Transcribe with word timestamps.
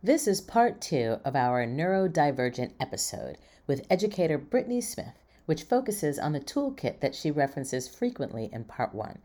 This 0.00 0.28
is 0.28 0.40
part 0.40 0.80
two 0.80 1.18
of 1.24 1.34
our 1.34 1.66
neurodivergent 1.66 2.70
episode 2.78 3.36
with 3.66 3.84
educator 3.90 4.38
Brittany 4.38 4.80
Smith, 4.80 5.24
which 5.44 5.64
focuses 5.64 6.20
on 6.20 6.32
the 6.32 6.38
toolkit 6.38 7.00
that 7.00 7.16
she 7.16 7.32
references 7.32 7.88
frequently 7.88 8.48
in 8.52 8.62
part 8.62 8.94
one. 8.94 9.18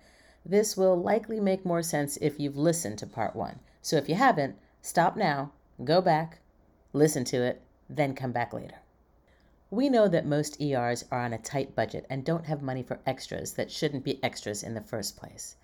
This 0.44 0.76
will 0.76 1.00
likely 1.00 1.40
make 1.40 1.64
more 1.64 1.84
sense 1.84 2.18
if 2.18 2.40
you've 2.40 2.58
listened 2.58 2.98
to 2.98 3.06
part 3.06 3.36
one. 3.36 3.60
So 3.84 3.98
if 3.98 4.10
you 4.10 4.16
haven't, 4.16 4.58
stop 4.82 5.16
now, 5.16 5.52
go 5.84 6.02
back, 6.02 6.40
listen 6.92 7.24
to 7.26 7.44
it, 7.44 7.62
then 7.88 8.16
come 8.16 8.32
back 8.32 8.52
later. 8.52 8.78
We 9.70 9.90
know 9.90 10.08
that 10.08 10.26
most 10.26 10.60
ERs 10.60 11.06
are 11.12 11.20
on 11.22 11.34
a 11.34 11.38
tight 11.38 11.76
budget 11.76 12.08
and 12.10 12.26
don't 12.26 12.48
have 12.48 12.64
money 12.64 12.82
for 12.82 13.00
extras 13.06 13.54
that 13.54 13.70
shouldn't 13.70 14.04
be 14.04 14.24
extras 14.24 14.64
in 14.64 14.74
the 14.74 14.82
first 14.82 15.18
place. 15.18 15.56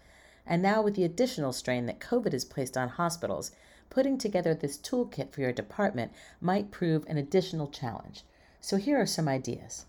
And 0.45 0.61
now, 0.61 0.83
with 0.83 0.93
the 0.93 1.03
additional 1.03 1.51
strain 1.51 1.87
that 1.87 1.99
COVID 1.99 2.31
has 2.33 2.45
placed 2.45 2.77
on 2.77 2.89
hospitals, 2.89 3.51
putting 3.89 4.17
together 4.17 4.53
this 4.53 4.77
toolkit 4.77 5.31
for 5.31 5.41
your 5.41 5.51
department 5.51 6.11
might 6.39 6.71
prove 6.71 7.05
an 7.07 7.17
additional 7.17 7.67
challenge. 7.67 8.23
So, 8.61 8.77
here 8.77 8.99
are 8.99 9.05
some 9.05 9.27
ideas. 9.27 9.85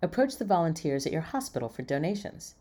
Approach 0.00 0.36
the 0.36 0.44
volunteers 0.44 1.06
at 1.06 1.12
your 1.12 1.22
hospital 1.22 1.68
for 1.68 1.82
donations. 1.82 2.54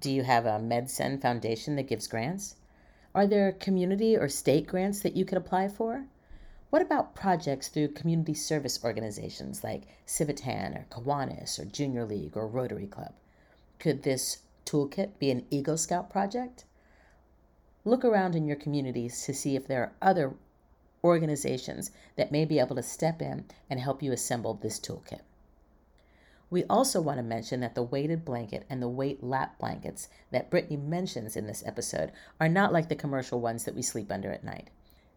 Do 0.00 0.10
you 0.10 0.22
have 0.22 0.44
a 0.46 0.60
MedSend 0.60 1.22
foundation 1.22 1.76
that 1.76 1.88
gives 1.88 2.06
grants? 2.06 2.56
Are 3.14 3.26
there 3.26 3.52
community 3.52 4.16
or 4.16 4.28
state 4.28 4.66
grants 4.66 5.00
that 5.00 5.16
you 5.16 5.24
could 5.24 5.38
apply 5.38 5.68
for? 5.68 6.06
What 6.70 6.82
about 6.82 7.14
projects 7.14 7.68
through 7.68 7.88
community 7.88 8.34
service 8.34 8.82
organizations 8.82 9.62
like 9.62 9.86
Civitan 10.06 10.76
or 10.76 10.86
Kiwanis 10.90 11.58
or 11.58 11.64
Junior 11.64 12.04
League 12.04 12.36
or 12.36 12.48
Rotary 12.48 12.86
Club? 12.86 13.14
Could 13.78 14.02
this 14.02 14.38
toolkit 14.66 15.18
be 15.18 15.30
an 15.30 15.46
Eagle 15.50 15.76
Scout 15.76 16.10
project? 16.10 16.64
Look 17.84 18.04
around 18.04 18.34
in 18.34 18.46
your 18.46 18.56
communities 18.56 19.24
to 19.26 19.34
see 19.34 19.56
if 19.56 19.66
there 19.66 19.82
are 19.82 19.92
other 20.00 20.34
organizations 21.02 21.90
that 22.16 22.32
may 22.32 22.44
be 22.44 22.58
able 22.58 22.76
to 22.76 22.82
step 22.82 23.20
in 23.20 23.44
and 23.68 23.78
help 23.78 24.02
you 24.02 24.10
assemble 24.10 24.54
this 24.54 24.80
toolkit. 24.80 25.20
We 26.50 26.64
also 26.64 27.00
want 27.00 27.18
to 27.18 27.22
mention 27.22 27.60
that 27.60 27.74
the 27.74 27.82
weighted 27.82 28.24
blanket 28.24 28.64
and 28.70 28.80
the 28.80 28.88
weight 28.88 29.22
lap 29.22 29.58
blankets 29.58 30.08
that 30.30 30.50
Brittany 30.50 30.76
mentions 30.76 31.36
in 31.36 31.46
this 31.46 31.62
episode 31.66 32.12
are 32.40 32.48
not 32.48 32.72
like 32.72 32.88
the 32.88 32.94
commercial 32.94 33.40
ones 33.40 33.64
that 33.64 33.74
we 33.74 33.82
sleep 33.82 34.10
under 34.10 34.30
at 34.30 34.44
night. 34.44 34.70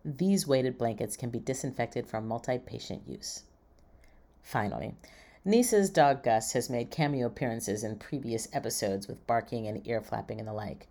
These 0.04 0.48
weighted 0.48 0.78
blankets 0.78 1.16
can 1.16 1.30
be 1.30 1.40
disinfected 1.40 2.08
for 2.08 2.22
multi 2.22 2.58
patient 2.58 3.04
use. 3.08 3.44
Finally, 4.42 4.96
Nyssa's 5.46 5.90
dog 5.90 6.24
Gus 6.24 6.54
has 6.54 6.70
made 6.70 6.92
cameo 6.92 7.28
appearances 7.28 7.84
in 7.84 7.98
previous 7.98 8.48
episodes 8.52 9.08
with 9.08 9.26
barking 9.28 9.68
and 9.68 9.86
ear 9.88 10.02
flapping 10.02 10.40
and 10.40 10.48
the 10.48 10.54
like. 10.54 10.88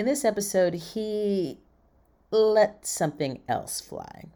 In 0.00 0.06
this 0.06 0.24
episode, 0.24 0.72
he 0.72 1.58
let 2.30 2.86
something 2.86 3.42
else 3.46 3.82
fly. 3.82 4.28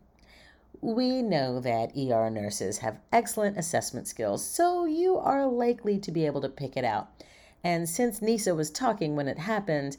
We 0.83 1.23
know 1.23 1.59
that 1.59 1.97
ER 1.97 2.29
nurses 2.29 2.81
have 2.81 3.01
excellent 3.11 3.57
assessment 3.57 4.07
skills, 4.07 4.45
so 4.45 4.85
you 4.85 5.17
are 5.17 5.47
likely 5.47 5.99
to 6.01 6.13
be 6.13 6.27
able 6.27 6.43
to 6.43 6.51
pick 6.51 6.77
it 6.77 6.85
out. 6.85 7.09
And 7.65 7.89
since 7.89 8.21
Nyssa 8.21 8.55
was 8.55 8.71
talking 8.71 9.17
when 9.17 9.27
it 9.27 9.39
happened, 9.39 9.97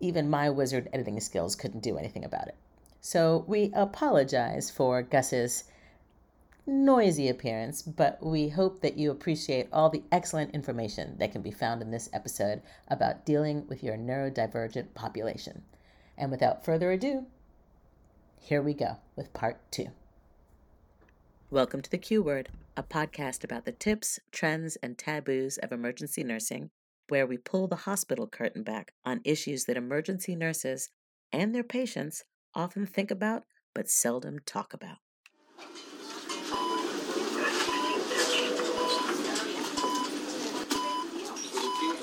even 0.00 0.30
my 0.30 0.48
wizard 0.48 0.88
editing 0.90 1.20
skills 1.20 1.54
couldn't 1.54 1.82
do 1.82 1.98
anything 1.98 2.24
about 2.24 2.48
it. 2.48 2.56
So 3.02 3.44
we 3.46 3.72
apologize 3.74 4.70
for 4.70 5.02
Gus's 5.02 5.64
noisy 6.66 7.28
appearance, 7.28 7.82
but 7.82 8.24
we 8.24 8.48
hope 8.48 8.80
that 8.80 8.96
you 8.96 9.10
appreciate 9.10 9.68
all 9.72 9.90
the 9.90 10.02
excellent 10.10 10.54
information 10.54 11.16
that 11.18 11.32
can 11.32 11.42
be 11.42 11.50
found 11.50 11.82
in 11.82 11.90
this 11.90 12.08
episode 12.12 12.62
about 12.88 13.26
dealing 13.26 13.66
with 13.66 13.82
your 13.82 13.96
neurodivergent 13.96 14.94
population. 14.94 15.62
And 16.16 16.30
without 16.30 16.64
further 16.64 16.90
ado, 16.92 17.26
here 18.40 18.62
we 18.62 18.72
go 18.72 18.96
with 19.16 19.32
part 19.34 19.60
two. 19.70 19.88
Welcome 21.50 21.82
to 21.82 21.90
the 21.90 21.98
Q 21.98 22.22
Word, 22.22 22.48
a 22.76 22.82
podcast 22.82 23.44
about 23.44 23.64
the 23.64 23.72
tips, 23.72 24.18
trends, 24.32 24.76
and 24.76 24.96
taboos 24.96 25.58
of 25.58 25.70
emergency 25.70 26.24
nursing, 26.24 26.70
where 27.08 27.26
we 27.26 27.36
pull 27.36 27.68
the 27.68 27.76
hospital 27.76 28.26
curtain 28.26 28.62
back 28.62 28.92
on 29.04 29.20
issues 29.24 29.64
that 29.64 29.76
emergency 29.76 30.34
nurses 30.34 30.88
and 31.30 31.54
their 31.54 31.62
patients 31.62 32.24
often 32.54 32.86
think 32.86 33.10
about 33.10 33.44
but 33.74 33.90
seldom 33.90 34.38
talk 34.46 34.72
about. 34.72 34.98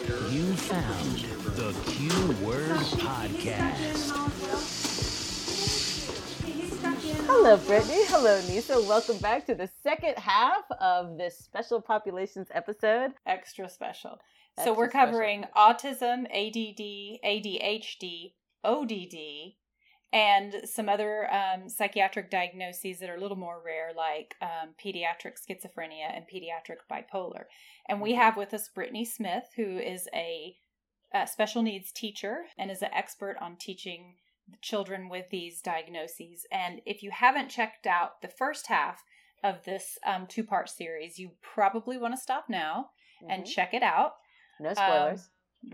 You 0.01 0.55
found 0.55 1.19
the 1.55 1.75
Q 1.91 2.09
Word 2.43 2.71
Podcast. 2.97 4.09
Hello, 7.27 7.55
Brittany. 7.57 8.03
Hello, 8.07 8.41
Nyssa. 8.47 8.81
Welcome 8.81 9.19
back 9.19 9.45
to 9.45 9.53
the 9.53 9.69
second 9.83 10.17
half 10.17 10.63
of 10.79 11.19
this 11.19 11.37
special 11.37 11.81
populations 11.81 12.47
episode. 12.51 13.11
Extra 13.27 13.69
special. 13.69 14.17
so 14.63 14.73
we're 14.73 14.89
covering 14.89 15.45
autism, 15.55 16.25
ADD, 16.31 17.19
ADHD, 17.23 18.33
ODD, 18.63 19.53
and 20.13 20.55
some 20.65 20.89
other 20.89 21.27
um, 21.33 21.69
psychiatric 21.69 22.29
diagnoses 22.29 22.99
that 22.99 23.09
are 23.09 23.15
a 23.15 23.19
little 23.19 23.37
more 23.37 23.61
rare, 23.65 23.91
like 23.95 24.35
um, 24.41 24.69
pediatric 24.83 25.37
schizophrenia 25.39 26.13
and 26.13 26.25
pediatric 26.25 26.77
bipolar. 26.91 27.43
And 27.87 28.01
we 28.01 28.13
have 28.15 28.35
with 28.35 28.53
us 28.53 28.69
Brittany 28.69 29.05
Smith, 29.05 29.45
who 29.55 29.77
is 29.77 30.09
a, 30.13 30.55
a 31.13 31.27
special 31.27 31.61
needs 31.61 31.91
teacher 31.91 32.43
and 32.57 32.69
is 32.69 32.81
an 32.81 32.89
expert 32.93 33.37
on 33.39 33.55
teaching 33.55 34.15
children 34.61 35.07
with 35.07 35.29
these 35.29 35.61
diagnoses. 35.61 36.45
And 36.51 36.81
if 36.85 37.03
you 37.03 37.11
haven't 37.11 37.49
checked 37.49 37.87
out 37.87 38.21
the 38.21 38.27
first 38.27 38.67
half 38.67 39.01
of 39.43 39.63
this 39.63 39.97
um, 40.05 40.27
two 40.27 40.43
part 40.43 40.69
series, 40.69 41.17
you 41.19 41.31
probably 41.41 41.97
want 41.97 42.13
to 42.15 42.21
stop 42.21 42.45
now 42.49 42.89
and 43.29 43.43
Mhm. 43.43 43.47
check 43.47 43.73
it 43.73 43.83
out. 43.83 44.15
No 44.59 44.73
spoilers. 44.73 45.29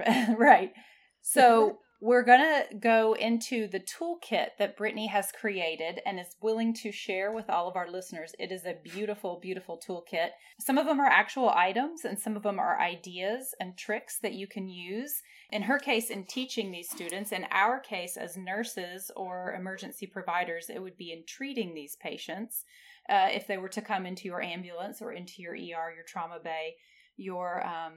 Um, 0.05 0.35
right. 0.37 0.73
So 1.21 1.79
we're 1.99 2.23
going 2.23 2.39
to 2.39 2.75
go 2.77 3.13
into 3.13 3.67
the 3.67 3.79
toolkit 3.79 4.49
that 4.59 4.77
Brittany 4.77 5.07
has 5.07 5.31
created 5.31 5.99
and 6.05 6.19
is 6.19 6.35
willing 6.41 6.71
to 6.75 6.91
share 6.91 7.31
with 7.31 7.49
all 7.49 7.67
of 7.67 7.75
our 7.75 7.89
listeners. 7.89 8.33
It 8.37 8.51
is 8.51 8.65
a 8.65 8.77
beautiful, 8.83 9.39
beautiful 9.41 9.79
toolkit. 9.79 10.29
Some 10.59 10.77
of 10.77 10.85
them 10.85 10.99
are 10.99 11.07
actual 11.07 11.49
items 11.49 12.05
and 12.05 12.19
some 12.19 12.35
of 12.35 12.43
them 12.43 12.59
are 12.59 12.79
ideas 12.79 13.55
and 13.59 13.75
tricks 13.75 14.19
that 14.19 14.33
you 14.33 14.45
can 14.45 14.69
use. 14.69 15.23
In 15.49 15.63
her 15.63 15.79
case, 15.79 16.11
in 16.11 16.25
teaching 16.25 16.71
these 16.71 16.89
students, 16.89 17.31
in 17.31 17.47
our 17.49 17.79
case, 17.79 18.15
as 18.15 18.37
nurses 18.37 19.09
or 19.15 19.55
emergency 19.55 20.05
providers, 20.05 20.69
it 20.69 20.81
would 20.81 20.97
be 20.97 21.11
in 21.11 21.23
treating 21.27 21.73
these 21.73 21.95
patients. 21.95 22.63
Uh, 23.09 23.29
if 23.31 23.47
they 23.47 23.57
were 23.57 23.69
to 23.69 23.81
come 23.81 24.05
into 24.05 24.25
your 24.25 24.41
ambulance 24.41 25.01
or 25.01 25.13
into 25.13 25.41
your 25.41 25.53
ER, 25.53 25.93
your 25.95 26.05
trauma 26.07 26.37
bay, 26.43 26.75
your 27.15 27.65
um, 27.65 27.93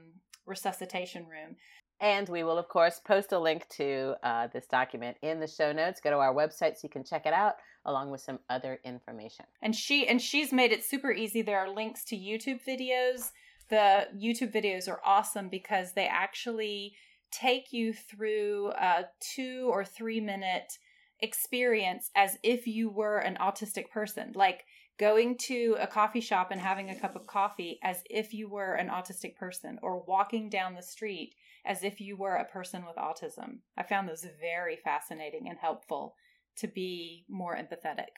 resuscitation 0.47 1.27
room. 1.27 1.55
And 2.01 2.27
we 2.27 2.43
will, 2.43 2.57
of 2.57 2.67
course, 2.67 2.99
post 2.99 3.31
a 3.31 3.39
link 3.39 3.69
to 3.77 4.15
uh, 4.23 4.47
this 4.47 4.65
document 4.65 5.17
in 5.21 5.39
the 5.39 5.47
show 5.47 5.71
notes. 5.71 6.01
Go 6.01 6.09
to 6.09 6.17
our 6.17 6.33
website 6.33 6.73
so 6.73 6.79
you 6.83 6.89
can 6.89 7.03
check 7.03 7.27
it 7.27 7.33
out, 7.33 7.57
along 7.85 8.09
with 8.09 8.21
some 8.21 8.39
other 8.49 8.79
information. 8.83 9.45
and 9.61 9.75
she 9.75 10.07
and 10.07 10.21
she's 10.21 10.51
made 10.51 10.71
it 10.71 10.83
super 10.83 11.11
easy 11.11 11.41
there 11.41 11.59
are 11.59 11.69
links 11.69 12.03
to 12.05 12.15
youtube 12.15 12.59
videos 12.67 13.31
the 13.69 14.07
youtube 14.15 14.53
videos 14.53 14.87
are 14.87 14.99
awesome 15.05 15.49
because 15.49 15.93
they 15.93 16.05
actually 16.07 16.93
take 17.31 17.71
you 17.71 17.93
through 17.93 18.71
a 18.71 19.05
two 19.19 19.69
or 19.71 19.85
three 19.85 20.19
minute 20.19 20.77
experience 21.19 22.11
as 22.15 22.37
if 22.43 22.67
you 22.67 22.89
were 22.89 23.17
an 23.17 23.37
autistic 23.39 23.89
person 23.89 24.31
like 24.35 24.65
going 24.99 25.37
to 25.37 25.75
a 25.79 25.87
coffee 25.87 26.21
shop 26.21 26.51
and 26.51 26.61
having 26.61 26.89
a 26.89 26.99
cup 26.99 27.15
of 27.15 27.25
coffee 27.27 27.79
as 27.83 28.03
if 28.09 28.33
you 28.33 28.49
were 28.49 28.73
an 28.73 28.87
autistic 28.87 29.35
person 29.35 29.79
or 29.81 30.03
walking 30.05 30.49
down 30.49 30.75
the 30.75 30.83
street 30.83 31.33
as 31.65 31.83
if 31.83 31.99
you 31.99 32.17
were 32.17 32.35
a 32.35 32.45
person 32.45 32.85
with 32.85 32.95
autism 32.95 33.59
i 33.77 33.83
found 33.83 34.07
those 34.07 34.25
very 34.39 34.77
fascinating 34.83 35.47
and 35.47 35.57
helpful 35.59 36.15
to 36.55 36.67
be 36.67 37.25
more 37.29 37.55
empathetic 37.55 38.09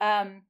um, 0.00 0.42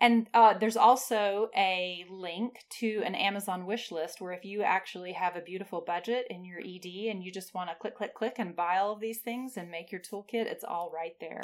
and 0.00 0.28
uh, 0.32 0.54
there's 0.58 0.78
also 0.78 1.50
a 1.54 2.06
link 2.10 2.64
to 2.78 3.02
an 3.04 3.14
Amazon 3.14 3.66
wish 3.66 3.92
list 3.92 4.20
where 4.20 4.32
if 4.32 4.46
you 4.46 4.62
actually 4.62 5.12
have 5.12 5.36
a 5.36 5.42
beautiful 5.42 5.82
budget 5.86 6.26
in 6.30 6.42
your 6.42 6.58
ED 6.58 7.10
and 7.10 7.22
you 7.22 7.30
just 7.30 7.54
want 7.54 7.68
to 7.68 7.76
click, 7.76 7.94
click, 7.94 8.14
click 8.14 8.36
and 8.38 8.56
buy 8.56 8.78
all 8.78 8.92
of 8.92 9.00
these 9.00 9.18
things 9.18 9.58
and 9.58 9.70
make 9.70 9.92
your 9.92 10.00
toolkit, 10.00 10.46
it's 10.46 10.64
all 10.64 10.90
right 10.94 11.12
there. 11.20 11.42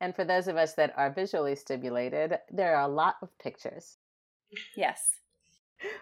And 0.00 0.14
for 0.14 0.24
those 0.24 0.48
of 0.48 0.56
us 0.56 0.74
that 0.74 0.94
are 0.96 1.10
visually 1.10 1.54
stimulated, 1.54 2.38
there 2.50 2.74
are 2.76 2.82
a 2.82 2.88
lot 2.88 3.16
of 3.22 3.36
pictures, 3.38 3.98
Yes. 4.74 5.10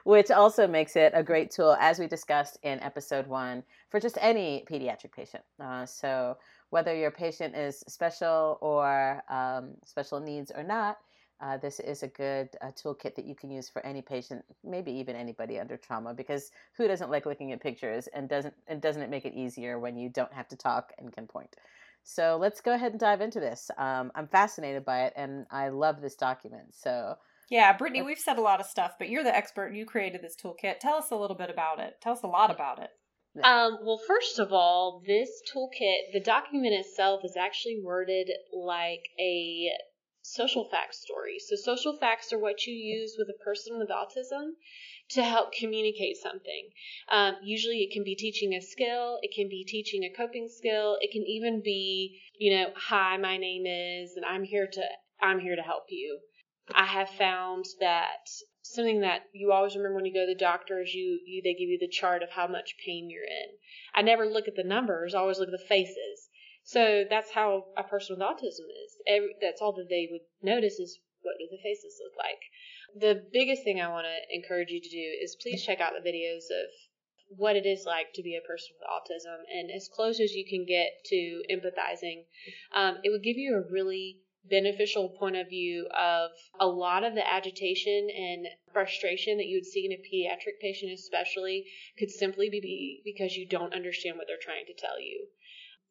which 0.05 0.31
also 0.31 0.67
makes 0.67 0.97
it 0.97 1.13
a 1.15 1.23
great 1.23 1.51
tool, 1.51 1.77
as 1.81 1.99
we 1.99 2.07
discussed 2.07 2.59
in 2.63 2.81
episode 2.81 3.27
one, 3.27 3.65
for 3.91 4.01
just 4.01 4.19
any 4.21 4.65
pediatric 4.71 5.13
patient. 5.13 5.45
Uh, 5.61 5.85
so, 5.87 6.37
whether 6.71 6.95
your 6.95 7.11
patient 7.11 7.57
is 7.57 7.81
special 7.89 8.59
or 8.61 9.23
um, 9.29 9.75
special 9.85 10.21
needs 10.21 10.53
or 10.55 10.63
not, 10.63 10.99
uh, 11.41 11.57
this 11.57 11.81
is 11.81 12.03
a 12.03 12.09
good 12.09 12.49
uh, 12.61 12.67
toolkit 12.73 13.15
that 13.15 13.25
you 13.25 13.35
can 13.35 13.51
use 13.51 13.69
for 13.69 13.85
any 13.87 14.03
patient, 14.03 14.45
maybe 14.65 14.91
even 14.93 15.15
anybody 15.17 15.59
under 15.59 15.77
trauma. 15.77 16.13
Because 16.13 16.51
who 16.77 16.89
doesn't 16.89 17.11
like 17.11 17.27
looking 17.27 17.53
at 17.53 17.61
pictures, 17.61 18.09
and 18.09 18.29
doesn't 18.29 18.55
and 18.67 18.81
doesn't 18.83 19.03
it 19.03 19.11
make 19.11 19.25
it 19.25 19.35
easier 19.35 19.79
when 19.79 19.97
you 19.97 20.09
don't 20.09 20.33
have 20.33 20.49
to 20.49 20.57
talk 20.57 20.93
and 20.99 21.13
can 21.13 21.27
point? 21.27 21.57
So 22.09 22.39
let's 22.41 22.63
go 22.63 22.73
ahead 22.73 22.93
and 22.93 23.01
dive 23.01 23.21
into 23.21 23.39
this. 23.39 23.71
Um, 23.77 24.11
I'm 24.15 24.29
fascinated 24.29 24.83
by 24.83 25.03
it, 25.03 25.13
and 25.15 25.45
I 25.51 25.69
love 25.69 26.01
this 26.01 26.15
document. 26.15 26.75
So 26.75 27.17
yeah, 27.51 27.77
Brittany, 27.77 28.01
we've 28.01 28.19
said 28.19 28.39
a 28.39 28.43
lot 28.43 28.61
of 28.61 28.67
stuff, 28.67 28.93
but 28.99 29.11
you're 29.11 29.23
the 29.23 29.37
expert. 29.37 29.67
And 29.67 29.77
you 29.77 29.85
created 29.85 30.23
this 30.23 30.35
toolkit. 30.35 30.81
Tell 30.81 30.97
us 30.97 31.11
a 31.11 31.17
little 31.17 31.37
bit 31.37 31.51
about 31.51 31.81
it. 31.81 32.01
Tell 32.01 32.15
us 32.15 32.23
a 32.23 32.27
lot 32.27 32.51
about 32.51 32.79
it. 32.79 32.89
Um, 33.45 33.79
well, 33.83 34.01
first 34.09 34.39
of 34.39 34.55
all, 34.55 35.03
this 35.07 35.29
toolkit, 35.55 36.13
the 36.15 36.21
document 36.21 36.73
itself 36.73 37.21
is 37.25 37.37
actually 37.39 37.83
worded 37.85 38.31
like 38.55 39.05
a 39.21 39.69
social 40.23 40.67
facts 40.71 41.03
story. 41.03 41.37
So, 41.39 41.57
social 41.57 41.95
facts 41.99 42.33
are 42.33 42.39
what 42.39 42.67
you 42.67 42.73
use 42.73 43.17
with 43.19 43.29
a 43.29 43.45
person 43.45 43.79
with 43.79 43.91
autism 43.91 44.53
to 45.11 45.23
help 45.23 45.53
communicate 45.53 46.17
something. 46.17 46.69
Um, 47.11 47.37
usually, 47.43 47.79
it 47.79 47.93
can 47.93 48.05
be 48.05 48.15
teaching 48.15 48.55
a 48.55 48.61
skill, 48.61 49.19
it 49.23 49.35
can 49.35 49.49
be 49.49 49.65
teaching 49.65 50.05
a 50.05 50.15
coping 50.15 50.49
skill, 50.49 50.99
it 51.01 51.11
can 51.13 51.23
even 51.27 51.63
be, 51.63 52.21
you 52.39 52.55
know, 52.55 52.67
hi, 52.77 53.17
my 53.17 53.37
name 53.37 53.65
is, 53.67 54.13
and 54.17 54.25
I'm 54.25 54.45
here 54.45 54.67
to 54.67 54.83
I'm 55.21 55.41
here 55.41 55.57
to 55.57 55.63
help 55.63 55.85
you. 55.89 56.21
I 56.75 56.85
have 56.85 57.09
found 57.09 57.65
that 57.81 58.29
something 58.63 59.01
that 59.01 59.23
you 59.33 59.51
always 59.53 59.75
remember 59.75 59.97
when 59.97 60.05
you 60.05 60.13
go 60.13 60.27
to 60.27 60.35
the 60.35 60.39
doctor 60.39 60.81
is 60.81 60.93
you, 60.93 61.19
you 61.25 61.41
they 61.43 61.55
give 61.55 61.69
you 61.69 61.79
the 61.81 61.89
chart 61.89 62.23
of 62.23 62.31
how 62.31 62.47
much 62.47 62.77
pain 62.85 63.09
you're 63.11 63.25
in. 63.25 63.57
I 63.95 64.03
never 64.03 64.27
look 64.27 64.47
at 64.47 64.57
the 64.57 64.65
numbers, 64.65 65.15
I 65.15 65.21
always 65.21 65.39
look 65.39 65.49
at 65.49 65.59
the 65.59 65.67
faces. 65.67 66.29
So 66.65 67.05
that's 67.09 67.31
how 67.33 67.73
a 67.79 67.83
person 67.83 68.17
with 68.17 68.27
autism 68.29 68.69
is. 68.85 68.93
Every, 69.07 69.35
that's 69.41 69.63
all 69.63 69.73
that 69.73 69.89
they 69.89 70.07
would 70.11 70.21
notice 70.43 70.79
is 70.79 71.01
what 71.23 71.37
do 71.39 71.49
the 71.51 71.63
faces 71.63 71.99
look 72.05 72.13
like. 72.19 72.43
The 72.95 73.25
biggest 73.33 73.65
thing 73.65 73.81
I 73.81 73.89
want 73.89 74.07
to 74.07 74.35
encourage 74.35 74.71
you 74.71 74.81
to 74.81 74.89
do 74.89 75.19
is 75.23 75.37
please 75.41 75.65
check 75.65 75.81
out 75.81 75.93
the 75.93 76.09
videos 76.09 76.51
of 76.51 76.71
what 77.37 77.57
it 77.57 77.67
is 77.67 77.85
like 77.85 78.13
to 78.15 78.23
be 78.23 78.37
a 78.37 78.47
person 78.47 78.71
with 78.79 78.89
autism 78.89 79.37
and 79.53 79.71
as 79.71 79.89
close 79.89 80.19
as 80.19 80.33
you 80.33 80.47
can 80.49 80.65
get 80.65 81.05
to 81.07 81.43
empathizing. 81.51 82.25
Um, 82.75 82.99
it 83.05 83.11
would 83.11 83.23
give 83.23 83.37
you 83.37 83.57
a 83.57 83.73
really 83.73 84.21
beneficial 84.49 85.11
point 85.11 85.37
of 85.37 85.49
view 85.49 85.87
of 85.89 86.31
a 86.59 86.67
lot 86.67 87.05
of 87.05 87.15
the 87.15 87.29
agitation 87.29 88.09
and 88.11 88.47
frustration 88.73 89.37
that 89.37 89.47
you 89.47 89.59
would 89.59 89.67
see 89.67 89.85
in 89.85 89.93
a 89.93 89.97
pediatric 89.97 90.61
patient, 90.61 90.93
especially, 90.93 91.67
could 91.99 92.11
simply 92.11 92.49
be 92.49 93.03
because 93.05 93.37
you 93.37 93.47
don't 93.47 93.75
understand 93.75 94.17
what 94.17 94.27
they're 94.27 94.37
trying 94.41 94.65
to 94.67 94.75
tell 94.75 95.01
you. 95.01 95.27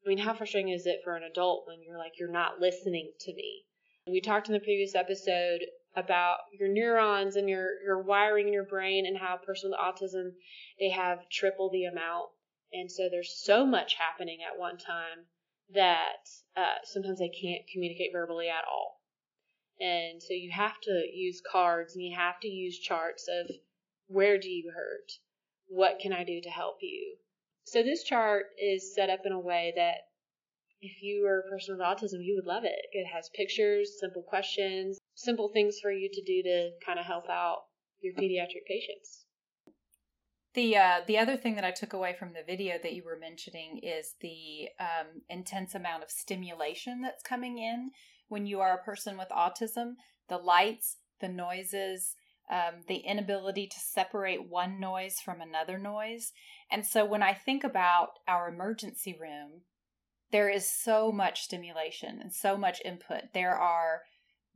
I 0.05 0.09
mean, 0.09 0.17
how 0.17 0.33
frustrating 0.33 0.73
is 0.73 0.85
it 0.85 1.01
for 1.03 1.15
an 1.15 1.23
adult 1.23 1.67
when 1.67 1.83
you're 1.83 1.97
like, 1.97 2.13
you're 2.17 2.31
not 2.31 2.59
listening 2.59 3.11
to 3.19 3.33
me? 3.33 3.65
We 4.07 4.21
talked 4.21 4.47
in 4.47 4.53
the 4.53 4.59
previous 4.59 4.95
episode 4.95 5.61
about 5.97 6.37
your 6.57 6.69
neurons 6.69 7.35
and 7.35 7.49
your, 7.49 7.81
your 7.83 8.01
wiring 8.01 8.47
in 8.47 8.53
your 8.53 8.65
brain 8.65 9.05
and 9.07 9.17
how 9.17 9.35
a 9.35 9.45
person 9.45 9.71
with 9.71 9.79
autism, 9.79 10.29
they 10.79 10.91
have 10.91 11.27
triple 11.29 11.69
the 11.71 11.85
amount. 11.85 12.29
And 12.71 12.91
so 12.91 13.09
there's 13.09 13.41
so 13.43 13.65
much 13.65 13.95
happening 13.95 14.39
at 14.45 14.59
one 14.59 14.77
time 14.77 15.25
that 15.73 16.29
uh, 16.55 16.79
sometimes 16.83 17.17
they 17.19 17.29
can't 17.29 17.67
communicate 17.73 18.11
verbally 18.13 18.47
at 18.47 18.63
all. 18.71 19.01
And 19.79 20.21
so 20.21 20.33
you 20.33 20.51
have 20.51 20.79
to 20.83 21.07
use 21.13 21.41
cards 21.51 21.95
and 21.95 22.03
you 22.03 22.15
have 22.15 22.39
to 22.41 22.47
use 22.47 22.79
charts 22.79 23.27
of 23.27 23.55
where 24.07 24.37
do 24.39 24.49
you 24.49 24.71
hurt? 24.75 25.11
What 25.67 25.99
can 25.99 26.13
I 26.13 26.23
do 26.23 26.39
to 26.41 26.49
help 26.49 26.77
you? 26.81 27.17
So 27.63 27.83
this 27.83 28.03
chart 28.03 28.45
is 28.61 28.95
set 28.95 29.09
up 29.09 29.21
in 29.25 29.33
a 29.33 29.39
way 29.39 29.73
that 29.75 30.07
if 30.79 31.01
you 31.01 31.23
were 31.23 31.39
a 31.39 31.49
person 31.49 31.75
with 31.75 31.85
autism, 31.85 32.23
you 32.23 32.35
would 32.35 32.47
love 32.47 32.63
it. 32.63 32.79
It 32.91 33.07
has 33.07 33.29
pictures, 33.35 33.99
simple 33.99 34.21
questions, 34.21 34.96
simple 35.17 35.49
things 35.51 35.79
for 35.81 35.91
you 35.91 36.09
to 36.13 36.21
do 36.21 36.43
to 36.43 36.69
kind 36.85 36.99
of 36.99 37.05
help 37.05 37.27
out 37.29 37.63
your 38.01 38.13
pediatric 38.13 38.65
patients. 38.67 39.25
The 40.53 40.77
uh, 40.77 41.01
the 41.05 41.17
other 41.17 41.35
thing 41.35 41.55
that 41.55 41.65
I 41.65 41.71
took 41.71 41.93
away 41.93 42.15
from 42.17 42.33
the 42.33 42.45
video 42.45 42.75
that 42.81 42.93
you 42.93 43.03
were 43.03 43.17
mentioning 43.19 43.79
is 43.83 44.15
the 44.21 44.69
um, 44.79 45.21
intense 45.29 45.75
amount 45.75 46.03
of 46.03 46.09
stimulation 46.09 47.01
that's 47.01 47.23
coming 47.23 47.57
in 47.57 47.91
when 48.29 48.45
you 48.45 48.59
are 48.61 48.73
a 48.73 48.83
person 48.83 49.17
with 49.17 49.29
autism. 49.29 49.95
The 50.29 50.37
lights, 50.37 50.97
the 51.19 51.27
noises, 51.27 52.15
um, 52.51 52.83
the 52.87 52.97
inability 52.97 53.67
to 53.67 53.79
separate 53.79 54.49
one 54.49 54.79
noise 54.79 55.19
from 55.23 55.41
another 55.41 55.77
noise. 55.77 56.31
And 56.71 56.85
so 56.85 57.05
when 57.05 57.23
I 57.23 57.33
think 57.33 57.63
about 57.63 58.09
our 58.27 58.49
emergency 58.49 59.17
room, 59.19 59.61
there 60.31 60.49
is 60.49 60.69
so 60.69 61.11
much 61.11 61.43
stimulation 61.43 62.19
and 62.21 62.33
so 62.33 62.57
much 62.57 62.81
input. 62.83 63.33
There 63.33 63.55
are 63.55 64.01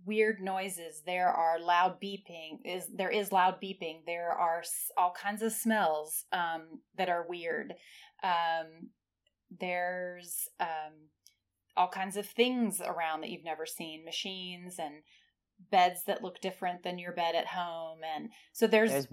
weird 0.05 0.41
noises. 0.41 1.01
There 1.05 1.29
are 1.29 1.59
loud 1.59 2.01
beeping 2.01 2.59
is 2.65 2.87
there 2.93 3.09
is 3.09 3.31
loud 3.31 3.61
beeping. 3.61 4.05
There 4.05 4.31
are 4.31 4.63
all 4.97 5.13
kinds 5.19 5.41
of 5.41 5.51
smells 5.51 6.25
um, 6.31 6.79
that 6.97 7.09
are 7.09 7.25
weird. 7.27 7.73
Um, 8.23 8.89
there's 9.59 10.47
um, 10.59 11.09
all 11.75 11.89
kinds 11.89 12.17
of 12.17 12.25
things 12.25 12.81
around 12.81 13.21
that 13.21 13.29
you've 13.29 13.43
never 13.43 13.65
seen. 13.65 14.05
Machines 14.05 14.75
and 14.79 14.95
beds 15.69 16.03
that 16.07 16.23
look 16.23 16.41
different 16.41 16.83
than 16.83 16.97
your 16.97 17.11
bed 17.11 17.35
at 17.35 17.45
home 17.45 17.99
and 18.15 18.29
so 18.51 18.65
there's, 18.65 18.89
there's 18.89 19.07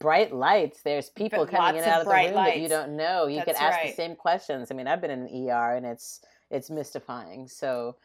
bright 0.00 0.34
lights. 0.34 0.80
There's 0.82 1.10
people 1.10 1.46
coming 1.46 1.76
in 1.76 1.84
and 1.84 1.92
out 1.92 2.00
of 2.00 2.06
the 2.08 2.12
room 2.12 2.34
lights. 2.34 2.56
that 2.56 2.60
you 2.60 2.68
don't 2.68 2.96
know. 2.96 3.28
You 3.28 3.36
That's 3.36 3.52
could 3.52 3.64
ask 3.64 3.76
right. 3.76 3.90
the 3.90 3.94
same 3.94 4.16
questions. 4.16 4.70
I 4.70 4.74
mean 4.74 4.88
i've 4.88 5.00
been 5.00 5.12
in 5.12 5.26
an 5.26 5.48
er 5.48 5.76
and 5.76 5.86
it's 5.86 6.20
it's 6.50 6.70
mystifying. 6.70 7.48
So 7.48 7.96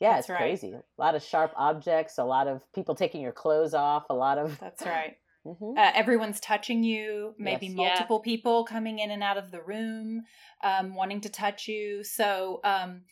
yeah, 0.00 0.14
That's 0.14 0.20
it's 0.20 0.30
right. 0.30 0.38
crazy. 0.38 0.72
A 0.72 0.82
lot 0.98 1.14
of 1.14 1.22
sharp 1.22 1.52
objects, 1.56 2.18
a 2.18 2.24
lot 2.24 2.48
of 2.48 2.62
people 2.74 2.94
taking 2.94 3.20
your 3.20 3.32
clothes 3.32 3.74
off, 3.74 4.04
a 4.08 4.14
lot 4.14 4.38
of. 4.38 4.58
That's 4.58 4.84
right. 4.84 5.16
Mm-hmm. 5.46 5.78
Uh, 5.78 5.90
everyone's 5.94 6.38
touching 6.38 6.84
you, 6.84 7.34
maybe 7.38 7.66
yes. 7.66 7.74
multiple 7.74 8.20
yeah. 8.22 8.30
people 8.30 8.64
coming 8.66 8.98
in 8.98 9.10
and 9.10 9.22
out 9.22 9.38
of 9.38 9.50
the 9.50 9.62
room, 9.62 10.24
um, 10.62 10.94
wanting 10.94 11.22
to 11.22 11.30
touch 11.30 11.66
you. 11.66 12.04
So, 12.04 12.60
um, 12.62 13.04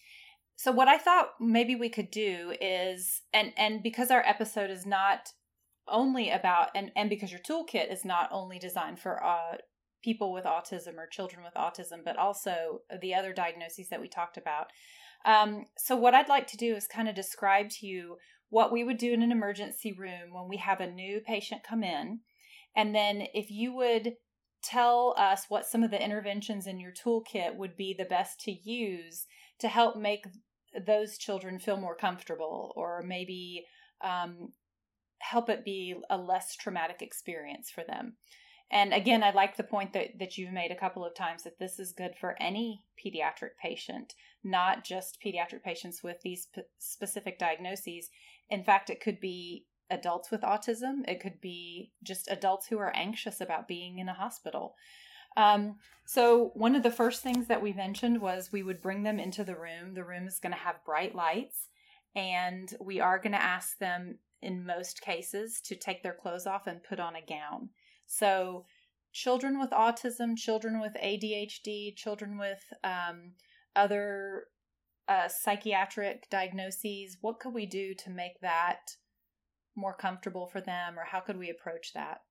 so 0.54 0.70
what 0.70 0.88
I 0.88 0.98
thought 0.98 1.30
maybe 1.40 1.74
we 1.74 1.88
could 1.88 2.10
do 2.10 2.54
is, 2.60 3.22
and 3.32 3.54
and 3.56 3.82
because 3.82 4.10
our 4.10 4.22
episode 4.26 4.70
is 4.70 4.84
not 4.84 5.32
only 5.86 6.28
about, 6.28 6.68
and 6.74 6.90
and 6.94 7.08
because 7.08 7.32
your 7.32 7.40
toolkit 7.40 7.90
is 7.90 8.04
not 8.04 8.28
only 8.30 8.58
designed 8.58 9.00
for 9.00 9.24
uh, 9.24 9.56
people 10.02 10.32
with 10.32 10.44
autism 10.44 10.98
or 10.98 11.06
children 11.06 11.42
with 11.42 11.54
autism, 11.54 12.04
but 12.04 12.18
also 12.18 12.82
the 13.00 13.14
other 13.14 13.32
diagnoses 13.32 13.88
that 13.88 14.00
we 14.00 14.08
talked 14.08 14.36
about. 14.36 14.66
Um, 15.24 15.66
so, 15.76 15.96
what 15.96 16.14
I'd 16.14 16.28
like 16.28 16.46
to 16.48 16.56
do 16.56 16.74
is 16.74 16.86
kind 16.86 17.08
of 17.08 17.14
describe 17.14 17.70
to 17.70 17.86
you 17.86 18.16
what 18.50 18.72
we 18.72 18.84
would 18.84 18.98
do 18.98 19.12
in 19.12 19.22
an 19.22 19.32
emergency 19.32 19.92
room 19.92 20.32
when 20.32 20.48
we 20.48 20.56
have 20.58 20.80
a 20.80 20.90
new 20.90 21.20
patient 21.20 21.62
come 21.68 21.82
in. 21.82 22.20
And 22.76 22.94
then, 22.94 23.26
if 23.34 23.50
you 23.50 23.74
would 23.74 24.14
tell 24.62 25.14
us 25.16 25.44
what 25.48 25.66
some 25.66 25.82
of 25.82 25.90
the 25.90 26.02
interventions 26.02 26.66
in 26.66 26.80
your 26.80 26.92
toolkit 26.92 27.56
would 27.56 27.76
be 27.76 27.94
the 27.96 28.04
best 28.04 28.40
to 28.40 28.52
use 28.52 29.26
to 29.60 29.68
help 29.68 29.96
make 29.96 30.26
those 30.86 31.16
children 31.16 31.58
feel 31.58 31.76
more 31.76 31.94
comfortable 31.94 32.72
or 32.76 33.02
maybe 33.06 33.64
um, 34.02 34.52
help 35.20 35.48
it 35.48 35.64
be 35.64 35.94
a 36.10 36.16
less 36.16 36.56
traumatic 36.56 37.02
experience 37.02 37.70
for 37.70 37.84
them. 37.86 38.16
And 38.70 38.92
again, 38.92 39.22
I 39.22 39.30
like 39.30 39.56
the 39.56 39.62
point 39.62 39.94
that, 39.94 40.18
that 40.18 40.36
you've 40.36 40.52
made 40.52 40.70
a 40.70 40.78
couple 40.78 41.04
of 41.04 41.14
times 41.14 41.44
that 41.44 41.58
this 41.58 41.78
is 41.78 41.92
good 41.92 42.14
for 42.20 42.36
any 42.38 42.84
pediatric 43.02 43.56
patient, 43.62 44.14
not 44.44 44.84
just 44.84 45.18
pediatric 45.24 45.62
patients 45.62 46.02
with 46.02 46.20
these 46.22 46.48
p- 46.54 46.62
specific 46.78 47.38
diagnoses. 47.38 48.10
In 48.50 48.62
fact, 48.62 48.90
it 48.90 49.00
could 49.00 49.20
be 49.20 49.66
adults 49.90 50.30
with 50.30 50.42
autism, 50.42 51.08
it 51.08 51.18
could 51.20 51.40
be 51.40 51.92
just 52.02 52.28
adults 52.30 52.66
who 52.66 52.78
are 52.78 52.94
anxious 52.94 53.40
about 53.40 53.68
being 53.68 53.98
in 53.98 54.08
a 54.08 54.14
hospital. 54.14 54.74
Um, 55.38 55.76
so, 56.04 56.50
one 56.54 56.74
of 56.74 56.82
the 56.82 56.90
first 56.90 57.22
things 57.22 57.46
that 57.46 57.62
we 57.62 57.72
mentioned 57.72 58.20
was 58.20 58.52
we 58.52 58.62
would 58.62 58.82
bring 58.82 59.02
them 59.02 59.18
into 59.18 59.44
the 59.44 59.54
room. 59.54 59.94
The 59.94 60.04
room 60.04 60.26
is 60.26 60.40
going 60.40 60.52
to 60.52 60.58
have 60.58 60.84
bright 60.84 61.14
lights, 61.14 61.68
and 62.14 62.74
we 62.80 63.00
are 63.00 63.18
going 63.18 63.32
to 63.32 63.42
ask 63.42 63.78
them, 63.78 64.18
in 64.42 64.66
most 64.66 65.00
cases, 65.00 65.60
to 65.62 65.74
take 65.74 66.02
their 66.02 66.14
clothes 66.14 66.46
off 66.46 66.66
and 66.66 66.82
put 66.82 67.00
on 67.00 67.14
a 67.14 67.24
gown. 67.24 67.70
So, 68.08 68.64
children 69.12 69.60
with 69.60 69.70
autism, 69.70 70.34
children 70.34 70.80
with 70.80 70.94
ADHD, 70.94 71.94
children 71.94 72.38
with 72.38 72.62
um, 72.82 73.34
other 73.76 74.46
uh, 75.06 75.28
psychiatric 75.28 76.28
diagnoses, 76.30 77.18
what 77.20 77.38
could 77.38 77.52
we 77.52 77.66
do 77.66 77.94
to 77.94 78.10
make 78.10 78.40
that 78.40 78.96
more 79.76 79.94
comfortable 79.94 80.46
for 80.46 80.62
them, 80.62 80.98
or 80.98 81.04
how 81.04 81.20
could 81.20 81.38
we 81.38 81.50
approach 81.50 81.92
that? 81.92 82.22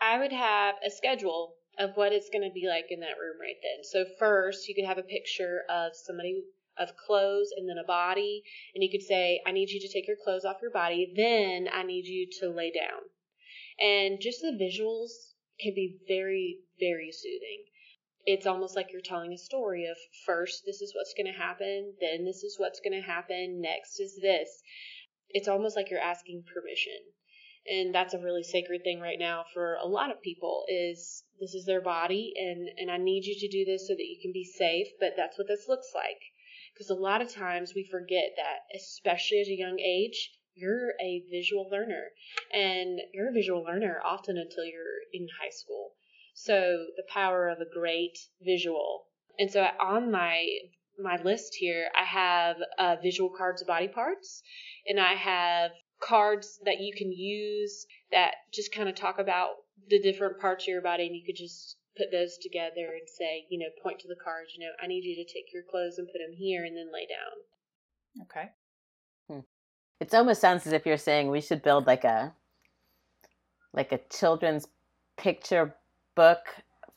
I 0.00 0.18
would 0.18 0.32
have 0.32 0.76
a 0.84 0.90
schedule 0.90 1.56
of 1.78 1.90
what 1.96 2.12
it's 2.12 2.30
going 2.30 2.48
to 2.48 2.52
be 2.52 2.66
like 2.66 2.86
in 2.88 3.00
that 3.00 3.20
room 3.20 3.36
right 3.38 3.60
then. 3.62 3.84
So, 3.84 4.06
first, 4.18 4.66
you 4.66 4.74
could 4.74 4.86
have 4.86 4.98
a 4.98 5.02
picture 5.02 5.64
of 5.68 5.92
somebody 5.94 6.42
of 6.78 6.96
clothes 6.96 7.50
and 7.54 7.68
then 7.68 7.76
a 7.76 7.86
body, 7.86 8.42
and 8.74 8.82
you 8.82 8.90
could 8.90 9.06
say, 9.06 9.42
I 9.46 9.52
need 9.52 9.68
you 9.68 9.80
to 9.80 9.92
take 9.92 10.08
your 10.08 10.16
clothes 10.24 10.46
off 10.46 10.62
your 10.62 10.70
body, 10.70 11.12
then 11.14 11.68
I 11.70 11.82
need 11.82 12.06
you 12.06 12.26
to 12.40 12.48
lay 12.48 12.72
down. 12.72 13.02
And 13.80 14.20
just 14.20 14.40
the 14.40 14.52
visuals 14.52 15.10
can 15.58 15.74
be 15.74 15.98
very, 16.06 16.58
very 16.78 17.10
soothing. 17.12 17.64
It's 18.26 18.46
almost 18.46 18.76
like 18.76 18.92
you're 18.92 19.00
telling 19.00 19.32
a 19.32 19.38
story 19.38 19.86
of 19.86 19.96
first, 20.26 20.64
this 20.66 20.80
is 20.82 20.94
what's 20.94 21.14
going 21.14 21.32
to 21.32 21.38
happen, 21.38 21.94
then 22.00 22.24
this 22.24 22.42
is 22.42 22.58
what's 22.58 22.80
going 22.80 23.00
to 23.00 23.06
happen, 23.06 23.60
next 23.60 23.98
is 23.98 24.18
this. 24.20 24.62
It's 25.30 25.48
almost 25.48 25.76
like 25.76 25.90
you're 25.90 26.00
asking 26.00 26.44
permission. 26.52 27.00
And 27.66 27.94
that's 27.94 28.14
a 28.14 28.18
really 28.18 28.42
sacred 28.42 28.82
thing 28.84 29.00
right 29.00 29.18
now 29.18 29.44
for 29.54 29.74
a 29.74 29.86
lot 29.86 30.10
of 30.10 30.22
people 30.22 30.64
is 30.68 31.24
this 31.40 31.54
is 31.54 31.66
their 31.66 31.80
body 31.80 32.32
and, 32.36 32.68
and 32.78 32.90
I 32.90 32.96
need 32.96 33.24
you 33.24 33.36
to 33.38 33.48
do 33.48 33.64
this 33.64 33.86
so 33.86 33.94
that 33.94 34.06
you 34.06 34.18
can 34.20 34.32
be 34.32 34.44
safe, 34.44 34.88
but 34.98 35.12
that's 35.16 35.38
what 35.38 35.46
this 35.46 35.68
looks 35.68 35.92
like 35.94 36.20
because 36.80 36.90
a 36.90 36.94
lot 36.94 37.20
of 37.20 37.30
times 37.30 37.74
we 37.74 37.84
forget 37.84 38.32
that, 38.36 38.60
especially 38.74 39.40
at 39.40 39.48
a 39.48 39.56
young 39.56 39.78
age, 39.78 40.32
you're 40.54 40.90
a 41.00 41.22
visual 41.30 41.68
learner 41.70 42.08
and 42.52 43.00
you're 43.12 43.30
a 43.30 43.32
visual 43.32 43.62
learner 43.62 44.00
often 44.04 44.36
until 44.36 44.64
you're 44.64 45.00
in 45.12 45.26
high 45.42 45.50
school. 45.50 45.92
So 46.34 46.86
the 46.96 47.04
power 47.08 47.48
of 47.48 47.58
a 47.60 47.72
great 47.72 48.18
visual. 48.42 49.04
And 49.38 49.50
so 49.50 49.66
on 49.80 50.10
my 50.10 50.46
my 50.98 51.16
list 51.22 51.54
here, 51.54 51.88
I 51.98 52.04
have 52.04 52.56
uh, 52.78 52.96
visual 53.02 53.30
cards 53.30 53.62
of 53.62 53.68
body 53.68 53.88
parts, 53.88 54.42
and 54.86 55.00
I 55.00 55.14
have 55.14 55.70
cards 55.98 56.58
that 56.64 56.80
you 56.80 56.92
can 56.94 57.10
use 57.10 57.86
that 58.10 58.34
just 58.52 58.74
kind 58.74 58.88
of 58.88 58.94
talk 58.94 59.18
about 59.18 59.50
the 59.88 60.00
different 60.00 60.40
parts 60.40 60.64
of 60.64 60.68
your 60.68 60.82
body, 60.82 61.06
and 61.06 61.16
you 61.16 61.24
could 61.24 61.36
just 61.36 61.76
put 61.96 62.12
those 62.12 62.38
together 62.38 62.92
and 62.92 63.08
say, 63.08 63.46
you 63.50 63.58
know, 63.58 63.70
point 63.82 64.00
to 64.00 64.08
the 64.08 64.16
cards, 64.22 64.52
you 64.56 64.64
know, 64.64 64.72
I 64.82 64.86
need 64.86 65.04
you 65.04 65.16
to 65.16 65.32
take 65.32 65.52
your 65.52 65.64
clothes 65.68 65.98
and 65.98 66.06
put 66.06 66.18
them 66.18 66.36
here 66.36 66.64
and 66.64 66.76
then 66.76 66.92
lay 66.92 67.06
down. 67.06 68.24
Okay. 68.24 68.50
It 70.00 70.14
almost 70.14 70.40
sounds 70.40 70.66
as 70.66 70.72
if 70.74 70.86
you're 70.86 70.98
saying 70.98 71.30
we 71.30 71.40
should 71.42 71.62
build 71.62 71.86
like 71.86 72.04
a 72.04 72.34
like 73.72 73.92
a 73.92 74.00
children's 74.10 74.66
picture 75.18 75.74
book 76.16 76.40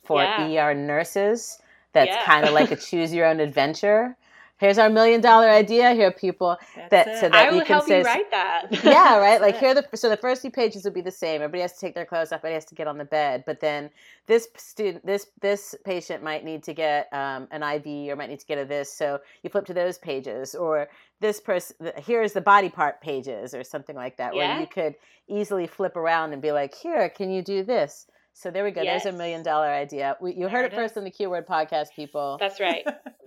for 0.05 0.23
Yeah. 0.23 0.39
ER 0.39 0.73
nurses 0.73 1.59
that's 1.93 2.15
Yeah. 2.15 2.17
kind 2.17 2.47
of 2.47 2.53
like 2.53 2.71
a 2.71 2.75
choose 2.77 3.13
your 3.13 3.27
own 3.27 3.39
adventure. 3.39 4.17
Here's 4.63 4.77
our 4.77 4.89
million 4.89 5.19
dollar 5.19 5.49
idea 5.49 5.91
here, 5.93 6.09
people. 6.09 6.57
That's 6.73 6.89
That- 6.89 7.07
it. 7.09 7.17
so 7.19 7.27
that 7.27 7.35
I 7.35 7.49
you 7.49 7.57
would 7.57 7.65
can 7.65 7.75
help 7.75 7.89
you 7.89 7.95
say- 7.95 8.03
write 8.03 8.31
that. 8.31 8.67
yeah, 8.85 9.17
right. 9.17 9.41
Like 9.41 9.57
here, 9.63 9.73
the 9.73 9.85
so 9.93 10.07
the 10.07 10.15
first 10.15 10.41
few 10.41 10.51
pages 10.51 10.85
would 10.85 10.93
be 10.93 11.01
the 11.01 11.11
same. 11.11 11.41
Everybody 11.41 11.61
has 11.63 11.73
to 11.73 11.79
take 11.81 11.95
their 11.95 12.05
clothes 12.05 12.31
off. 12.31 12.37
Everybody 12.37 12.53
has 12.53 12.65
to 12.65 12.75
get 12.75 12.87
on 12.87 12.97
the 12.97 13.03
bed. 13.03 13.43
But 13.45 13.59
then 13.59 13.89
this 14.27 14.47
student, 14.55 15.05
this 15.05 15.27
this 15.41 15.75
patient 15.83 16.23
might 16.23 16.45
need 16.45 16.63
to 16.63 16.73
get 16.73 17.09
um, 17.11 17.49
an 17.51 17.61
IV 17.61 18.09
or 18.09 18.15
might 18.15 18.29
need 18.29 18.39
to 18.39 18.45
get 18.45 18.57
a 18.57 18.63
this. 18.63 18.91
So 18.93 19.19
you 19.41 19.49
flip 19.49 19.65
to 19.65 19.73
those 19.73 19.97
pages, 19.97 20.55
or 20.55 20.87
this 21.19 21.41
person 21.41 21.91
here's 21.97 22.31
the 22.31 22.39
body 22.41 22.69
part 22.69 23.01
pages, 23.01 23.53
or 23.53 23.65
something 23.65 23.97
like 23.97 24.15
that, 24.15 24.33
where 24.33 24.61
you 24.61 24.67
could 24.67 24.95
easily 25.27 25.67
flip 25.67 25.97
around 25.97 26.31
and 26.31 26.41
be 26.41 26.53
like, 26.53 26.73
here, 26.73 27.09
can 27.09 27.29
you 27.29 27.41
do 27.41 27.63
this? 27.63 28.07
So 28.35 28.49
there 28.49 28.63
we 28.63 28.71
go. 28.71 28.81
There's 28.83 29.05
a 29.05 29.11
million 29.11 29.43
dollar 29.43 29.67
idea. 29.67 30.17
We, 30.19 30.31
you 30.33 30.39
There 30.41 30.49
heard 30.49 30.65
it 30.65 30.73
it 30.73 30.75
first 30.75 30.95
in 30.95 31.01
on 31.01 31.03
the 31.03 31.11
Q 31.11 31.29
Word 31.29 31.45
Podcast, 31.47 31.87
people. 31.95 32.37
That's 32.39 32.59
right. 32.59 32.83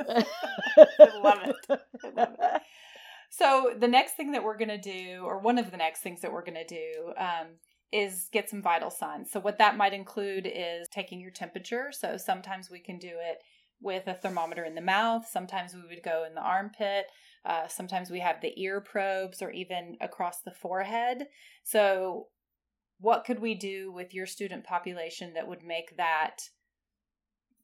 Love 2.16 2.36
it. 2.38 2.62
So 3.30 3.74
the 3.78 3.88
next 3.88 4.12
thing 4.12 4.32
that 4.32 4.44
we're 4.44 4.56
gonna 4.56 4.80
do, 4.80 5.22
or 5.24 5.38
one 5.38 5.58
of 5.58 5.70
the 5.70 5.76
next 5.76 6.00
things 6.00 6.20
that 6.22 6.32
we're 6.32 6.44
gonna 6.44 6.66
do, 6.66 7.12
um, 7.18 7.58
is 7.92 8.28
get 8.32 8.48
some 8.48 8.62
vital 8.62 8.90
signs. 8.90 9.30
So 9.30 9.40
what 9.40 9.58
that 9.58 9.76
might 9.76 9.92
include 9.92 10.46
is 10.46 10.88
taking 10.90 11.20
your 11.20 11.30
temperature. 11.30 11.90
So 11.92 12.16
sometimes 12.16 12.70
we 12.70 12.80
can 12.80 12.98
do 12.98 13.12
it 13.12 13.42
with 13.80 14.06
a 14.06 14.14
thermometer 14.14 14.64
in 14.64 14.74
the 14.74 14.80
mouth. 14.80 15.26
Sometimes 15.30 15.74
we 15.74 15.82
would 15.82 16.02
go 16.02 16.24
in 16.24 16.34
the 16.34 16.40
armpit. 16.40 17.06
Uh, 17.44 17.68
sometimes 17.68 18.10
we 18.10 18.20
have 18.20 18.40
the 18.40 18.60
ear 18.60 18.80
probes, 18.80 19.40
or 19.40 19.50
even 19.50 19.96
across 20.00 20.40
the 20.40 20.50
forehead. 20.50 21.26
So 21.62 22.28
what 22.98 23.24
could 23.24 23.38
we 23.40 23.54
do 23.54 23.92
with 23.92 24.14
your 24.14 24.26
student 24.26 24.64
population 24.64 25.34
that 25.34 25.46
would 25.46 25.62
make 25.62 25.96
that? 25.96 26.48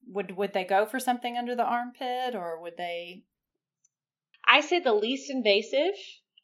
Would 0.07 0.37
would 0.37 0.53
they 0.53 0.65
go 0.65 0.85
for 0.85 1.01
something 1.01 1.37
under 1.37 1.57
the 1.57 1.65
armpit, 1.65 2.35
or 2.35 2.61
would 2.61 2.77
they 2.77 3.25
I 4.47 4.61
say 4.61 4.81
the 4.81 4.93
least 4.93 5.31
invasive. 5.31 5.95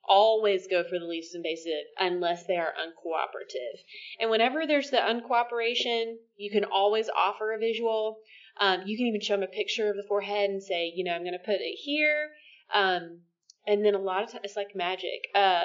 Always 0.05 0.67
go 0.67 0.85
for 0.85 0.99
the 0.99 1.05
least 1.05 1.35
invasive 1.35 1.85
unless 1.99 2.47
they 2.47 2.57
are 2.57 2.73
uncooperative. 2.73 3.81
And 4.19 4.31
whenever 4.31 4.67
there's 4.67 4.91
the 4.91 4.97
uncooperation, 4.97 6.15
you 6.37 6.51
can 6.51 6.65
always 6.65 7.11
offer 7.11 7.53
a 7.53 7.59
visual. 7.59 8.21
Um, 8.59 8.83
you 8.87 8.97
can 8.97 9.07
even 9.07 9.21
show 9.21 9.35
them 9.35 9.43
a 9.43 9.49
picture 9.49 9.91
of 9.91 9.97
the 9.97 10.07
forehead 10.09 10.49
and 10.49 10.63
say, 10.63 10.93
you 10.95 11.05
know, 11.05 11.13
I'm 11.13 11.25
going 11.25 11.39
to 11.39 11.45
put 11.45 11.61
it 11.61 11.77
here. 11.77 12.31
Um, 12.73 13.21
and 13.67 13.85
then 13.85 13.95
a 13.95 13.99
lot 13.99 14.23
of 14.23 14.31
times 14.31 14.45
it's 14.45 14.57
like 14.57 14.75
magic. 14.75 15.29
Uh, 15.35 15.65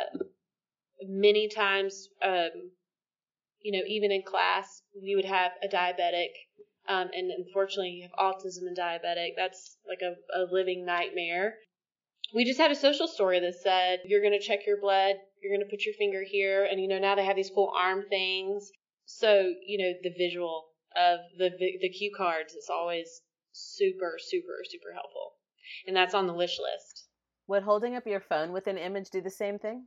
many 1.08 1.48
times, 1.48 2.10
um, 2.22 2.72
you 3.62 3.72
know, 3.72 3.86
even 3.88 4.12
in 4.12 4.24
class, 4.24 4.82
we 5.02 5.16
would 5.16 5.26
have 5.26 5.52
a 5.64 5.74
diabetic. 5.74 6.32
Um, 6.86 7.10
and 7.14 7.32
unfortunately, 7.32 7.92
you 7.92 8.10
have 8.10 8.20
autism 8.20 8.68
and 8.68 8.78
diabetic. 8.78 9.32
That's 9.38 9.78
like 9.88 10.02
a, 10.02 10.16
a 10.38 10.52
living 10.52 10.86
nightmare 10.86 11.56
we 12.34 12.44
just 12.44 12.60
had 12.60 12.72
a 12.72 12.76
social 12.76 13.08
story 13.08 13.40
that 13.40 13.56
said 13.56 14.00
you're 14.06 14.22
going 14.22 14.38
to 14.38 14.46
check 14.46 14.66
your 14.66 14.80
blood 14.80 15.16
you're 15.42 15.56
going 15.56 15.66
to 15.66 15.70
put 15.70 15.86
your 15.86 15.96
finger 15.96 16.24
here 16.24 16.68
and 16.70 16.82
you 16.82 16.88
know 16.88 17.00
now 17.00 17.16
they 17.16 17.26
have 17.26 17.36
these 17.36 17.52
cool 17.54 17.72
arm 17.78 18.04
things 18.10 18.72
so 19.06 19.54
you 19.66 19.78
know 19.78 19.94
the 20.04 20.14
visual 20.18 20.66
of 20.96 21.20
the 21.38 21.50
the 21.82 21.90
cue 21.90 22.12
cards 22.16 22.54
is 22.54 22.70
always 22.72 23.22
super 23.52 24.18
super 24.18 24.58
super 24.64 24.94
helpful 24.94 25.34
and 25.88 25.96
that's 25.96 26.14
on 26.14 26.28
the 26.28 26.34
wish 26.34 26.60
list 26.60 27.08
Would 27.48 27.64
holding 27.64 27.96
up 27.96 28.08
your 28.08 28.20
phone 28.22 28.52
with 28.52 28.68
an 28.68 28.78
image 28.78 29.10
do 29.12 29.22
the 29.22 29.30
same 29.30 29.60
thing? 29.60 29.86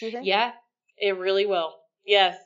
Do 0.00 0.06
you 0.06 0.12
think? 0.12 0.26
yeah 0.26 0.52
it 0.98 1.16
really 1.18 1.46
will 1.46 1.74
yes 2.04 2.36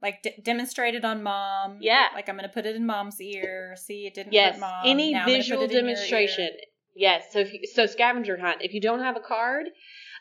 like 0.00 0.22
d- 0.22 0.30
demonstrated 0.42 1.04
on 1.04 1.22
mom? 1.22 1.78
Yeah. 1.80 2.06
Like 2.14 2.28
I'm 2.28 2.36
going 2.36 2.48
to 2.48 2.54
put 2.54 2.66
it 2.66 2.76
in 2.76 2.86
mom's 2.86 3.20
ear. 3.20 3.74
See, 3.76 4.06
it 4.06 4.14
didn't 4.14 4.32
yes 4.32 4.54
hurt 4.54 4.60
mom. 4.60 4.82
any 4.84 5.12
Now 5.12 5.22
I'm 5.22 5.26
gonna 5.26 5.38
put 5.38 5.38
visual 5.38 5.62
it 5.62 5.64
in 5.64 5.70
your 5.72 5.82
demonstration 5.82 6.44
ear. 6.44 6.60
Yes 6.98 7.24
so 7.32 7.38
if 7.38 7.52
you, 7.52 7.60
so 7.72 7.86
scavenger 7.86 8.36
hunt 8.38 8.58
if 8.60 8.74
you 8.74 8.80
don't 8.80 9.00
have 9.00 9.16
a 9.16 9.20
card 9.20 9.66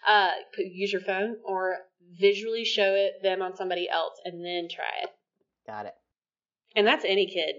uh 0.08 0.32
use 0.58 0.92
your 0.92 1.02
phone 1.02 1.36
or 1.44 1.78
visually 2.20 2.64
show 2.64 2.94
it 2.94 3.14
them 3.24 3.42
on 3.42 3.56
somebody 3.56 3.90
else 3.90 4.14
and 4.24 4.46
then 4.46 4.68
try 4.70 4.86
it 5.04 5.10
Got 5.66 5.88
it. 5.88 5.94
and 6.76 6.88
that's 6.88 7.04
any 7.04 7.28
kid 7.28 7.56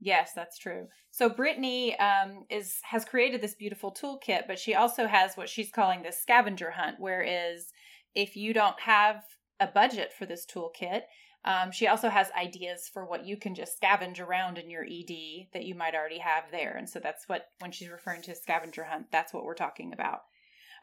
Yes, 0.00 0.30
that's 0.34 0.58
true. 0.58 0.86
So 1.10 1.28
Brittany 1.28 1.98
um, 1.98 2.44
is 2.50 2.78
has 2.84 3.04
created 3.04 3.40
this 3.40 3.54
beautiful 3.54 3.92
toolkit, 3.92 4.46
but 4.46 4.58
she 4.58 4.74
also 4.74 5.06
has 5.06 5.36
what 5.36 5.48
she's 5.48 5.72
calling 5.72 6.02
the 6.02 6.12
scavenger 6.12 6.70
hunt, 6.70 6.96
whereas 6.98 7.72
if 8.14 8.36
you 8.36 8.54
don't 8.54 8.78
have 8.80 9.22
a 9.58 9.66
budget 9.66 10.12
for 10.16 10.24
this 10.24 10.46
toolkit, 10.46 11.02
um, 11.44 11.70
she 11.70 11.86
also 11.86 12.08
has 12.08 12.30
ideas 12.32 12.90
for 12.92 13.06
what 13.06 13.24
you 13.24 13.36
can 13.36 13.54
just 13.54 13.80
scavenge 13.80 14.20
around 14.20 14.58
in 14.58 14.68
your 14.70 14.84
ED 14.84 15.46
that 15.52 15.64
you 15.64 15.74
might 15.74 15.94
already 15.94 16.18
have 16.18 16.44
there. 16.50 16.76
And 16.76 16.88
so 16.88 16.98
that's 16.98 17.28
what 17.28 17.46
when 17.60 17.70
she's 17.72 17.88
referring 17.88 18.22
to 18.22 18.34
scavenger 18.34 18.84
hunt, 18.84 19.06
that's 19.12 19.32
what 19.32 19.44
we're 19.44 19.54
talking 19.54 19.92
about. 19.92 20.20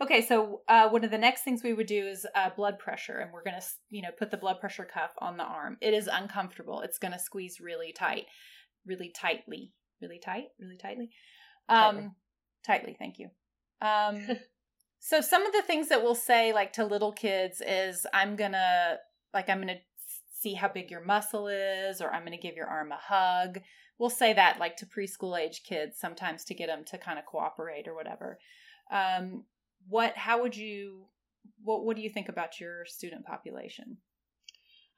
Okay, 0.02 0.22
so 0.22 0.62
uh, 0.68 0.90
one 0.90 1.06
of 1.06 1.12
the 1.12 1.18
next 1.18 1.44
things 1.44 1.64
we 1.64 1.74
would 1.74 1.88
do 1.88 2.06
is 2.06 2.28
uh, 2.36 2.50
blood 2.56 2.80
pressure, 2.80 3.20
and 3.20 3.32
we're 3.32 3.44
gonna, 3.44 3.62
you 3.90 4.02
know, 4.02 4.10
put 4.18 4.30
the 4.30 4.36
blood 4.38 4.60
pressure 4.60 4.84
cuff 4.84 5.12
on 5.20 5.38
the 5.38 5.44
arm. 5.44 5.78
It 5.82 5.94
is 5.94 6.10
uncomfortable. 6.12 6.82
It's 6.82 7.00
gonna 7.00 7.20
squeeze 7.20 7.62
really 7.62 7.94
tight, 7.94 8.26
really 8.86 9.14
tightly, 9.16 9.72
really 10.02 10.20
tight, 10.20 10.48
really 10.60 10.76
tightly, 10.78 11.12
um, 11.70 11.78
Tightly. 11.96 12.12
tightly. 12.66 12.96
Thank 13.00 13.20
you. 13.20 13.30
Um, 13.82 14.28
so 15.00 15.22
some 15.22 15.46
of 15.46 15.54
the 15.54 15.62
things 15.62 15.88
that 15.88 16.04
we'll 16.04 16.14
say, 16.16 16.52
like 16.52 16.74
to 16.74 16.84
little 16.86 17.14
kids, 17.14 17.62
is 17.66 18.06
I'm 18.14 18.36
gonna, 18.36 18.98
like, 19.34 19.48
I'm 19.50 19.60
gonna 19.62 19.80
see 20.46 20.54
how 20.54 20.68
big 20.68 20.92
your 20.92 21.04
muscle 21.04 21.48
is, 21.48 22.02
or 22.02 22.14
I'm 22.14 22.24
gonna 22.24 22.38
give 22.38 22.56
your 22.56 22.68
arm 22.68 22.92
a 22.92 23.00
hug. 23.02 23.60
We'll 23.98 24.12
say 24.22 24.32
that 24.34 24.60
like 24.60 24.78
to 24.78 24.86
preschool 24.86 25.40
age 25.40 25.64
kids 25.68 25.98
sometimes 26.00 26.44
to 26.46 26.54
get 26.54 26.68
them 26.68 26.84
to 26.86 26.98
kind 27.00 27.18
of 27.18 27.25
cooperate 27.25 27.88
or 27.88 27.96
whatever. 27.96 28.38
Um, 28.92 29.46
what 29.88 30.14
how 30.16 30.42
would 30.42 30.56
you 30.56 31.06
what 31.64 31.84
what 31.84 31.96
do 31.96 32.04
you 32.04 32.10
think 32.10 32.30
about 32.30 32.60
your 32.60 32.86
student 32.86 33.25
population 33.25 33.98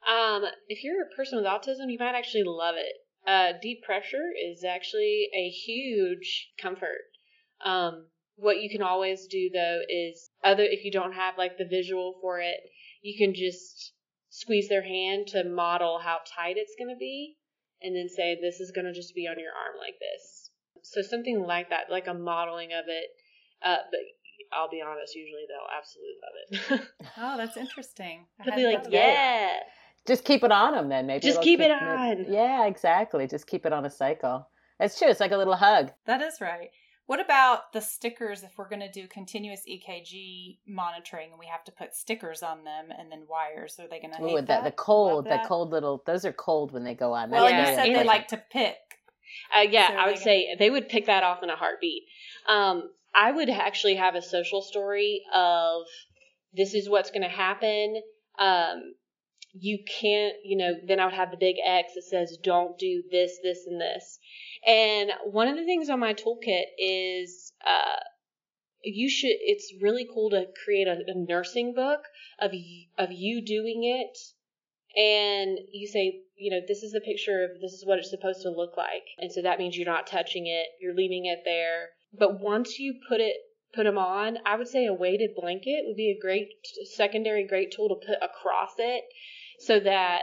Um, 0.05 0.43
if 0.67 0.83
you're 0.83 1.03
a 1.03 1.15
person 1.15 1.37
with 1.37 1.47
autism, 1.47 1.91
you 1.91 1.99
might 1.99 2.15
actually 2.15 2.43
love 2.45 2.75
it. 2.77 2.95
Uh, 3.25 3.57
deep 3.61 3.83
pressure 3.83 4.27
is 4.49 4.63
actually 4.63 5.29
a 5.33 5.49
huge 5.49 6.51
comfort. 6.61 7.05
Um, 7.63 8.07
what 8.35 8.61
you 8.61 8.69
can 8.69 8.81
always 8.81 9.27
do 9.27 9.49
though 9.53 9.79
is 9.89 10.29
other 10.43 10.63
if 10.63 10.83
you 10.85 10.91
don't 10.91 11.13
have 11.13 11.37
like 11.37 11.57
the 11.57 11.71
visual 11.77 12.15
for 12.21 12.39
it, 12.39 12.59
you 13.01 13.17
can 13.17 13.33
just 13.33 13.93
squeeze 14.37 14.69
their 14.69 14.83
hand 14.83 15.25
to 15.27 15.43
model 15.43 15.99
how 16.03 16.19
tight 16.35 16.57
it's 16.57 16.75
going 16.77 16.93
to 16.93 16.99
be, 16.99 17.37
and 17.81 17.95
then 17.95 18.07
say 18.07 18.37
this 18.39 18.59
is 18.59 18.71
going 18.71 18.85
to 18.85 18.93
just 18.93 19.15
be 19.15 19.27
on 19.27 19.39
your 19.39 19.49
arm 19.49 19.75
like 19.79 19.95
this. 19.99 20.51
So 20.83 21.01
something 21.01 21.41
like 21.41 21.69
that, 21.71 21.85
like 21.89 22.07
a 22.07 22.13
modeling 22.13 22.69
of 22.71 22.85
it. 22.87 23.07
Uh, 23.65 23.81
but 23.89 23.99
I'll 24.53 24.69
be 24.69 24.81
honest, 24.85 25.15
usually 25.15 25.45
they'll 25.49 25.73
absolutely 25.75 26.17
love 26.21 26.81
it. 26.81 26.87
oh 27.17 27.37
that's 27.37 27.57
interesting 27.57 28.25
I 28.39 28.45
They'll 28.45 28.55
be 28.55 28.63
like, 28.65 28.75
thought 28.83 28.87
about 28.87 28.93
yeah. 28.93 29.49
Just 30.05 30.23
keep 30.23 30.43
it 30.43 30.51
on 30.51 30.73
them 30.73 30.87
then. 30.87 31.07
Maybe 31.07 31.21
Just 31.21 31.31
it'll 31.39 31.43
keep 31.43 31.59
it 31.59 31.71
keep- 31.71 31.81
on. 31.81 32.25
Yeah, 32.31 32.65
exactly. 32.67 33.27
Just 33.27 33.47
keep 33.47 33.65
it 33.65 33.73
on 33.73 33.85
a 33.85 33.89
cycle. 33.89 34.47
It's 34.79 34.97
true. 34.97 35.09
It's 35.09 35.19
like 35.19 35.31
a 35.31 35.37
little 35.37 35.55
hug. 35.55 35.91
that 36.05 36.21
is 36.21 36.39
right 36.39 36.69
what 37.07 37.19
about 37.19 37.73
the 37.73 37.81
stickers 37.81 38.43
if 38.43 38.51
we're 38.57 38.69
going 38.69 38.81
to 38.81 38.91
do 38.91 39.07
continuous 39.07 39.63
ekg 39.67 40.57
monitoring 40.67 41.31
and 41.31 41.39
we 41.39 41.47
have 41.47 41.63
to 41.63 41.71
put 41.71 41.95
stickers 41.95 42.43
on 42.43 42.63
them 42.63 42.85
and 42.97 43.11
then 43.11 43.23
wires 43.29 43.79
are 43.79 43.87
they 43.87 43.99
going 43.99 44.13
to 44.13 44.21
Ooh, 44.21 44.27
hate 44.27 44.35
that, 44.35 44.47
that 44.47 44.63
the 44.65 44.71
cold, 44.71 45.25
Love 45.25 45.41
the 45.41 45.47
cold 45.47 45.71
little. 45.71 46.03
Those 46.05 46.23
are 46.25 46.33
cold 46.33 46.71
when 46.71 46.83
they 46.83 46.93
go 46.93 47.13
on. 47.13 47.31
well 47.31 47.45
That's 47.47 47.69
and 47.77 47.87
you 47.89 47.95
said 47.95 48.03
they 48.03 48.07
like 48.07 48.27
to 48.29 48.37
pick 48.51 48.75
Uh, 49.55 49.61
yeah, 49.61 49.87
So 49.87 49.93
I 49.95 50.05
would 50.07 50.17
they- 50.17 50.21
say 50.21 50.55
they 50.59 50.69
would 50.69 50.87
pick 50.89 51.05
that 51.07 51.23
off 51.23 51.41
in 51.43 51.49
a 51.49 51.55
heartbeat. 51.55 52.03
Um, 52.47 52.89
I 53.15 53.31
would 53.31 53.49
actually 53.49 53.95
have 53.95 54.15
a 54.15 54.21
social 54.21 54.61
story 54.61 55.23
of 55.33 55.83
this 56.53 56.73
is 56.73 56.89
what's 56.89 57.11
going 57.11 57.23
to 57.23 57.29
happen. 57.29 58.01
Um, 58.39 58.93
you 59.53 59.79
can't, 60.01 60.35
you 60.43 60.57
know, 60.57 60.73
then 60.87 60.99
I 60.99 61.05
would 61.05 61.13
have 61.13 61.31
the 61.31 61.37
big 61.37 61.55
X 61.65 61.93
that 61.95 62.03
says 62.03 62.37
don't 62.43 62.77
do 62.77 63.03
this, 63.11 63.39
this, 63.41 63.65
and 63.65 63.79
this. 63.79 64.19
And 64.65 65.11
one 65.25 65.47
of 65.47 65.55
the 65.55 65.65
things 65.65 65.89
on 65.89 65.99
my 65.99 66.13
toolkit 66.13 66.65
is 66.77 67.53
uh, 67.65 67.99
you 68.83 69.09
should. 69.09 69.31
It's 69.31 69.73
really 69.81 70.07
cool 70.13 70.29
to 70.31 70.45
create 70.63 70.87
a, 70.87 70.97
a 71.07 71.15
nursing 71.15 71.73
book 71.73 72.01
of 72.39 72.51
of 72.97 73.11
you 73.11 73.45
doing 73.45 73.83
it, 73.83 74.17
and 74.99 75.57
you 75.71 75.87
say, 75.87 76.21
you 76.35 76.51
know, 76.51 76.61
this 76.67 76.83
is 76.83 76.91
the 76.91 77.01
picture 77.01 77.43
of 77.43 77.61
this 77.61 77.73
is 77.73 77.83
what 77.85 77.99
it's 77.99 78.09
supposed 78.09 78.41
to 78.43 78.49
look 78.49 78.77
like, 78.77 79.05
and 79.17 79.31
so 79.31 79.41
that 79.41 79.59
means 79.59 79.77
you're 79.77 79.85
not 79.85 80.07
touching 80.07 80.47
it, 80.47 80.67
you're 80.79 80.95
leaving 80.95 81.25
it 81.25 81.39
there. 81.45 81.89
But 82.17 82.39
once 82.39 82.79
you 82.79 82.99
put 83.09 83.19
it 83.19 83.35
put 83.73 83.83
them 83.83 83.97
on, 83.97 84.37
I 84.45 84.55
would 84.55 84.67
say 84.67 84.85
a 84.85 84.93
weighted 84.93 85.31
blanket 85.35 85.83
would 85.85 85.97
be 85.97 86.11
a 86.11 86.21
great 86.21 86.49
secondary 86.95 87.45
great 87.45 87.71
tool 87.71 87.89
to 87.89 88.07
put 88.07 88.17
across 88.21 88.73
it, 88.77 89.03
so 89.59 89.79
that 89.79 90.21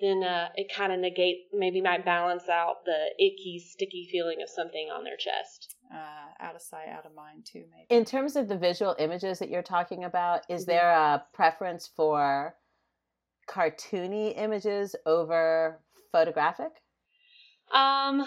then 0.00 0.22
uh, 0.22 0.48
it 0.54 0.72
kind 0.74 0.92
of 0.92 0.98
negate 0.98 1.48
maybe 1.52 1.80
might 1.82 2.04
balance 2.04 2.48
out 2.48 2.76
the 2.86 3.24
icky 3.24 3.58
sticky 3.58 4.08
feeling 4.10 4.38
of 4.42 4.48
something 4.48 4.88
on 4.94 5.04
their 5.04 5.16
chest 5.18 5.76
uh, 5.94 6.44
out 6.44 6.54
of 6.54 6.62
sight 6.62 6.88
out 6.88 7.04
of 7.04 7.14
mind 7.14 7.44
too 7.44 7.64
maybe 7.70 7.86
In 7.90 8.04
terms 8.04 8.36
of 8.36 8.48
the 8.48 8.56
visual 8.56 8.96
images 8.98 9.38
that 9.40 9.50
you're 9.50 9.62
talking 9.62 10.04
about, 10.04 10.42
is 10.48 10.62
Mhm. 10.62 10.66
there 10.66 10.90
a 10.90 11.24
preference 11.32 11.86
for 11.86 12.56
cartoony 13.48 14.36
images 14.38 14.94
over 15.06 15.80
photographic? 16.12 16.72
um 17.72 18.26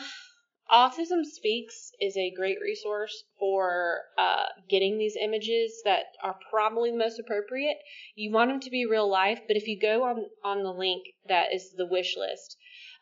autism 0.71 1.23
speaks 1.23 1.91
is 1.99 2.15
a 2.17 2.33
great 2.35 2.57
resource 2.61 3.23
for 3.39 4.01
uh, 4.17 4.45
getting 4.69 4.97
these 4.97 5.15
images 5.21 5.81
that 5.85 6.05
are 6.23 6.37
probably 6.49 6.91
the 6.91 6.97
most 6.97 7.19
appropriate. 7.19 7.77
You 8.15 8.31
want 8.31 8.49
them 8.49 8.59
to 8.61 8.69
be 8.69 8.85
real 8.85 9.09
life 9.09 9.41
but 9.47 9.57
if 9.57 9.67
you 9.67 9.79
go 9.79 10.03
on 10.03 10.25
on 10.43 10.63
the 10.63 10.71
link 10.71 11.03
that 11.27 11.53
is 11.53 11.73
the 11.73 11.85
wish 11.85 12.15
list 12.17 12.57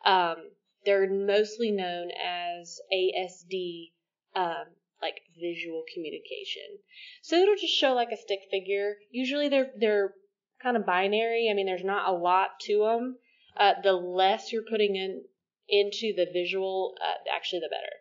um, 0.06 0.38
they're 0.86 1.10
mostly 1.10 1.72
known 1.72 2.10
as 2.12 2.80
asd 2.94 3.92
um, 4.36 4.66
like 5.02 5.22
visual 5.40 5.84
communication. 5.94 6.80
So 7.22 7.38
it'll 7.38 7.56
just 7.56 7.76
show 7.76 7.94
like 7.94 8.12
a 8.12 8.18
stick 8.18 8.40
figure. 8.50 8.96
Usually 9.10 9.50
they're 9.50 9.72
they're 9.78 10.14
kind 10.62 10.78
of 10.78 10.86
binary. 10.86 11.50
I 11.50 11.54
mean 11.54 11.66
there's 11.66 11.84
not 11.84 12.08
a 12.08 12.14
lot 12.16 12.60
to 12.62 12.80
them 12.80 13.18
uh, 13.58 13.74
the 13.84 13.94
less 13.94 14.52
you're 14.52 14.64
putting 14.70 14.96
in 14.96 15.24
into 15.70 16.14
the 16.16 16.28
visual 16.32 16.96
uh, 17.02 17.36
actually 17.36 17.60
the 17.60 17.70
better. 17.70 17.96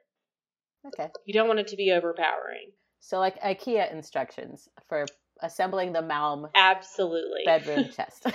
Okay. 0.86 1.12
you 1.26 1.34
don't 1.34 1.46
want 1.46 1.60
it 1.60 1.68
to 1.68 1.76
be 1.76 1.92
overpowering. 1.92 2.72
So, 3.00 3.18
like 3.18 3.40
IKEA 3.42 3.92
instructions 3.92 4.68
for 4.88 5.06
assembling 5.42 5.92
the 5.92 6.00
Malm 6.00 6.50
absolutely. 6.54 7.42
bedroom 7.44 7.90
chest, 7.96 8.26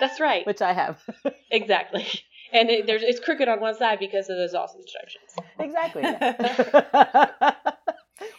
that's 0.00 0.20
right. 0.20 0.46
Which 0.46 0.62
I 0.62 0.72
have. 0.72 1.00
exactly. 1.50 2.06
And 2.52 2.70
it, 2.70 2.86
there's 2.86 3.02
it's 3.02 3.20
crooked 3.20 3.48
on 3.48 3.60
one 3.60 3.74
side 3.74 3.98
because 3.98 4.30
of 4.30 4.36
those 4.36 4.54
awesome 4.54 4.80
instructions. 4.80 5.34
Exactly. 5.58 6.02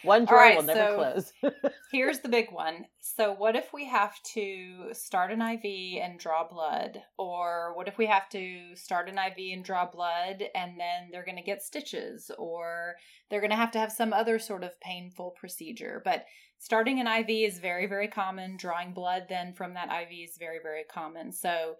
One 0.02 0.24
drawer 0.24 0.40
right, 0.40 0.56
will 0.56 0.64
never 0.64 0.80
so- 0.80 0.96
close. 0.96 1.52
Here's 1.92 2.20
the 2.20 2.28
big 2.28 2.52
one. 2.52 2.86
So, 3.00 3.32
what 3.32 3.56
if 3.56 3.72
we 3.72 3.86
have 3.86 4.22
to 4.34 4.92
start 4.92 5.32
an 5.32 5.42
IV 5.42 6.02
and 6.02 6.18
draw 6.18 6.46
blood? 6.46 7.02
Or 7.18 7.72
what 7.74 7.88
if 7.88 7.98
we 7.98 8.06
have 8.06 8.28
to 8.30 8.76
start 8.76 9.08
an 9.08 9.18
IV 9.18 9.52
and 9.54 9.64
draw 9.64 9.86
blood 9.90 10.44
and 10.54 10.78
then 10.78 11.10
they're 11.10 11.24
going 11.24 11.36
to 11.36 11.42
get 11.42 11.62
stitches? 11.62 12.30
Or 12.38 12.94
they're 13.28 13.40
going 13.40 13.50
to 13.50 13.56
have 13.56 13.72
to 13.72 13.78
have 13.78 13.92
some 13.92 14.12
other 14.12 14.38
sort 14.38 14.64
of 14.64 14.80
painful 14.80 15.34
procedure? 15.38 16.00
But 16.04 16.26
starting 16.58 17.00
an 17.00 17.06
IV 17.06 17.28
is 17.28 17.58
very, 17.58 17.86
very 17.86 18.08
common. 18.08 18.56
Drawing 18.56 18.92
blood 18.92 19.26
then 19.28 19.52
from 19.52 19.74
that 19.74 19.90
IV 19.90 20.30
is 20.30 20.36
very, 20.38 20.58
very 20.62 20.84
common. 20.84 21.32
So, 21.32 21.76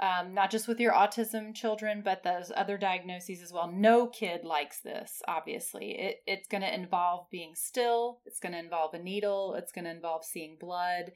um, 0.00 0.34
not 0.34 0.50
just 0.50 0.66
with 0.66 0.80
your 0.80 0.92
autism 0.92 1.54
children, 1.54 2.02
but 2.04 2.24
those 2.24 2.50
other 2.56 2.76
diagnoses 2.76 3.40
as 3.40 3.52
well. 3.52 3.70
No 3.72 4.08
kid 4.08 4.44
likes 4.44 4.80
this, 4.80 5.22
obviously. 5.28 5.92
It, 5.98 6.16
it's 6.26 6.48
going 6.48 6.62
to 6.62 6.74
involve 6.74 7.30
being 7.30 7.54
still, 7.54 8.20
it's 8.26 8.40
going 8.40 8.52
to 8.52 8.58
involve 8.58 8.94
a 8.94 8.98
needle, 8.98 9.54
it's 9.54 9.70
going 9.70 9.84
to 9.84 9.92
involve 9.92 10.24
seeing 10.24 10.56
blood, 10.58 11.12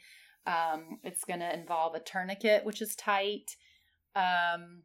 um, 0.47 1.01
it's 1.03 1.25
going 1.25 1.41
to 1.41 1.53
involve 1.53 1.95
a 1.95 2.01
tourniquet, 2.01 2.65
which 2.65 2.81
is 2.81 2.95
tight. 2.95 3.57
Um, 4.15 4.83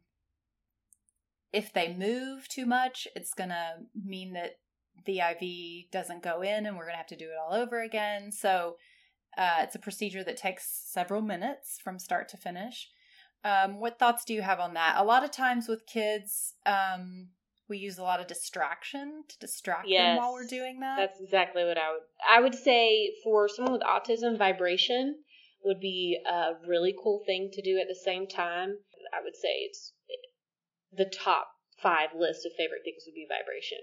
if 1.52 1.72
they 1.72 1.94
move 1.94 2.48
too 2.48 2.66
much, 2.66 3.06
it's 3.14 3.32
going 3.32 3.50
to 3.50 3.74
mean 3.94 4.32
that 4.32 4.58
the 5.06 5.20
IV 5.20 5.90
doesn't 5.92 6.22
go 6.22 6.42
in 6.42 6.66
and 6.66 6.76
we're 6.76 6.84
going 6.84 6.94
to 6.94 6.98
have 6.98 7.06
to 7.06 7.16
do 7.16 7.26
it 7.26 7.36
all 7.40 7.54
over 7.54 7.80
again. 7.80 8.32
So, 8.32 8.76
uh, 9.36 9.56
it's 9.60 9.74
a 9.74 9.80
procedure 9.80 10.22
that 10.22 10.36
takes 10.36 10.64
several 10.86 11.20
minutes 11.20 11.78
from 11.82 11.98
start 11.98 12.28
to 12.28 12.36
finish. 12.36 12.88
Um, 13.44 13.78
what 13.78 13.98
thoughts 13.98 14.24
do 14.24 14.32
you 14.32 14.42
have 14.42 14.58
on 14.58 14.74
that? 14.74 14.96
A 14.96 15.04
lot 15.04 15.22
of 15.22 15.30
times 15.30 15.68
with 15.68 15.86
kids, 15.86 16.54
um, 16.64 17.28
we 17.68 17.78
use 17.78 17.98
a 17.98 18.02
lot 18.02 18.20
of 18.20 18.26
distraction 18.26 19.24
to 19.28 19.38
distract 19.38 19.86
them 19.88 20.16
while 20.16 20.32
we're 20.32 20.46
doing 20.46 20.80
that. 20.80 20.96
That's 20.98 21.20
exactly 21.20 21.64
what 21.64 21.78
I 21.78 21.92
would. 21.92 22.00
I 22.28 22.40
would 22.40 22.54
say 22.54 23.12
for 23.22 23.48
someone 23.48 23.72
with 23.72 23.82
autism, 23.82 24.38
vibration 24.38 25.16
would 25.64 25.80
be 25.80 26.18
a 26.26 26.52
really 26.66 26.94
cool 27.02 27.22
thing 27.26 27.50
to 27.52 27.62
do 27.62 27.78
at 27.78 27.88
the 27.88 27.98
same 28.04 28.26
time. 28.26 28.78
I 29.12 29.22
would 29.22 29.36
say 29.36 29.68
it's 29.68 29.92
the 30.92 31.04
top 31.06 31.48
five 31.82 32.10
list 32.16 32.46
of 32.46 32.52
favorite 32.56 32.82
things 32.84 33.02
would 33.06 33.14
be 33.14 33.26
vibration. 33.28 33.78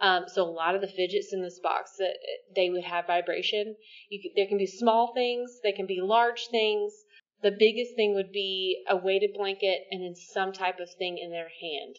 Um, 0.00 0.24
so 0.28 0.42
a 0.42 0.50
lot 0.50 0.74
of 0.74 0.80
the 0.80 0.88
fidgets 0.88 1.32
in 1.32 1.42
this 1.42 1.60
box 1.62 1.92
that 1.98 2.14
they 2.54 2.70
would 2.70 2.84
have 2.84 3.06
vibration. 3.06 3.76
You 4.10 4.20
could, 4.22 4.32
there 4.36 4.48
can 4.48 4.58
be 4.58 4.66
small 4.66 5.12
things, 5.14 5.60
they 5.62 5.72
can 5.72 5.86
be 5.86 6.00
large 6.00 6.48
things. 6.50 6.92
The 7.42 7.56
biggest 7.56 7.94
thing 7.94 8.14
would 8.14 8.32
be 8.32 8.84
a 8.88 8.96
weighted 8.96 9.30
blanket 9.34 9.82
and 9.90 10.02
then 10.02 10.14
some 10.14 10.52
type 10.52 10.80
of 10.80 10.90
thing 10.98 11.18
in 11.18 11.30
their 11.30 11.48
hand, 11.60 11.96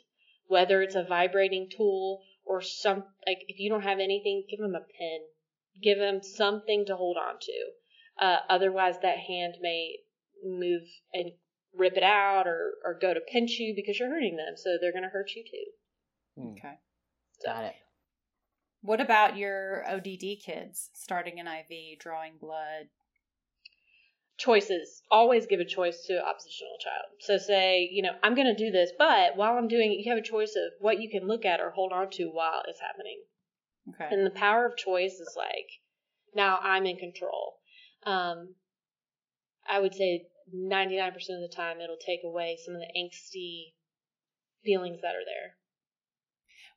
whether 0.47 0.81
it's 0.81 0.95
a 0.95 1.03
vibrating 1.03 1.69
tool 1.69 2.23
or 2.45 2.61
some 2.61 3.05
like 3.25 3.39
if 3.47 3.59
you 3.59 3.69
don't 3.69 3.83
have 3.83 3.99
anything, 3.99 4.45
give 4.49 4.59
them 4.59 4.75
a 4.75 4.79
pen, 4.79 5.19
give 5.81 5.97
them 5.97 6.21
something 6.21 6.85
to 6.87 6.95
hold 6.95 7.17
on 7.17 7.35
to. 7.39 8.25
Uh, 8.25 8.39
otherwise, 8.49 8.95
that 9.01 9.19
hand 9.19 9.55
may 9.61 9.99
move 10.43 10.83
and 11.13 11.31
rip 11.73 11.95
it 11.95 12.03
out 12.03 12.47
or 12.47 12.73
or 12.83 12.97
go 12.99 13.13
to 13.13 13.21
pinch 13.21 13.51
you 13.59 13.73
because 13.75 13.97
you're 13.97 14.09
hurting 14.09 14.35
them, 14.35 14.55
so 14.57 14.77
they're 14.79 14.91
going 14.91 15.03
to 15.03 15.09
hurt 15.09 15.31
you 15.35 15.43
too. 15.43 16.41
Hmm, 16.41 16.51
okay. 16.53 16.79
Got 17.45 17.63
it. 17.65 17.75
What 18.81 19.01
about 19.01 19.37
your 19.37 19.85
ODD 19.89 20.41
kids 20.43 20.89
starting 20.93 21.39
an 21.39 21.47
IV, 21.47 21.99
drawing 21.99 22.33
blood? 22.39 22.87
Choices. 24.39 25.03
Always 25.11 25.45
give 25.45 25.59
a 25.59 25.65
choice 25.65 26.05
to 26.07 26.13
an 26.13 26.23
oppositional 26.25 26.77
child. 26.79 27.05
So 27.19 27.37
say, 27.37 27.87
you 27.91 28.01
know, 28.01 28.13
I'm 28.23 28.33
going 28.33 28.47
to 28.47 28.55
do 28.55 28.71
this, 28.71 28.91
but 28.97 29.35
while 29.35 29.53
I'm 29.53 29.67
doing 29.67 29.91
it, 29.91 30.03
you 30.03 30.11
have 30.11 30.17
a 30.17 30.27
choice 30.27 30.55
of 30.55 30.71
what 30.79 30.99
you 30.99 31.09
can 31.09 31.27
look 31.27 31.45
at 31.45 31.59
or 31.59 31.71
hold 31.71 31.91
on 31.91 32.09
to 32.11 32.25
while 32.25 32.63
it's 32.67 32.79
happening. 32.79 33.21
Okay. 33.89 34.07
And 34.11 34.25
the 34.25 34.31
power 34.31 34.65
of 34.65 34.77
choice 34.77 35.13
is 35.13 35.35
like, 35.37 35.67
now 36.33 36.59
I'm 36.61 36.85
in 36.85 36.97
control. 36.97 37.55
Um, 38.05 38.55
I 39.69 39.79
would 39.79 39.93
say 39.93 40.27
99% 40.55 41.07
of 41.15 41.41
the 41.41 41.53
time 41.53 41.81
it'll 41.81 41.97
take 41.97 42.21
away 42.23 42.57
some 42.63 42.75
of 42.75 42.81
the 42.81 42.99
angsty 42.99 43.73
feelings 44.63 45.01
that 45.01 45.15
are 45.15 45.25
there. 45.25 45.55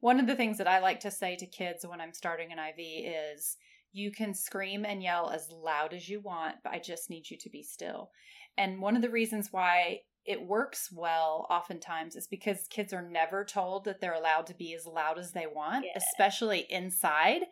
One 0.00 0.18
of 0.18 0.26
the 0.26 0.34
things 0.34 0.58
that 0.58 0.66
I 0.66 0.80
like 0.80 1.00
to 1.00 1.10
say 1.10 1.36
to 1.36 1.46
kids 1.46 1.86
when 1.86 2.00
I'm 2.00 2.12
starting 2.12 2.50
an 2.50 2.58
IV 2.58 2.74
is 2.78 3.56
you 3.92 4.10
can 4.10 4.34
scream 4.34 4.84
and 4.84 5.02
yell 5.02 5.30
as 5.30 5.50
loud 5.50 5.92
as 5.92 6.08
you 6.08 6.20
want, 6.20 6.56
but 6.64 6.72
I 6.72 6.78
just 6.78 7.10
need 7.10 7.30
you 7.30 7.36
to 7.38 7.50
be 7.50 7.62
still. 7.62 8.10
And 8.56 8.80
one 8.80 8.96
of 8.96 9.02
the 9.02 9.10
reasons 9.10 9.48
why 9.52 10.00
it 10.24 10.40
works 10.40 10.90
well 10.92 11.46
oftentimes 11.50 12.16
is 12.16 12.26
because 12.28 12.66
kids 12.70 12.92
are 12.92 13.02
never 13.02 13.44
told 13.44 13.84
that 13.84 14.00
they're 14.00 14.14
allowed 14.14 14.46
to 14.46 14.54
be 14.54 14.74
as 14.74 14.86
loud 14.86 15.18
as 15.18 15.32
they 15.32 15.46
want, 15.46 15.84
Yeah. 15.84 15.92
especially 15.96 16.66
inside. 16.70 17.42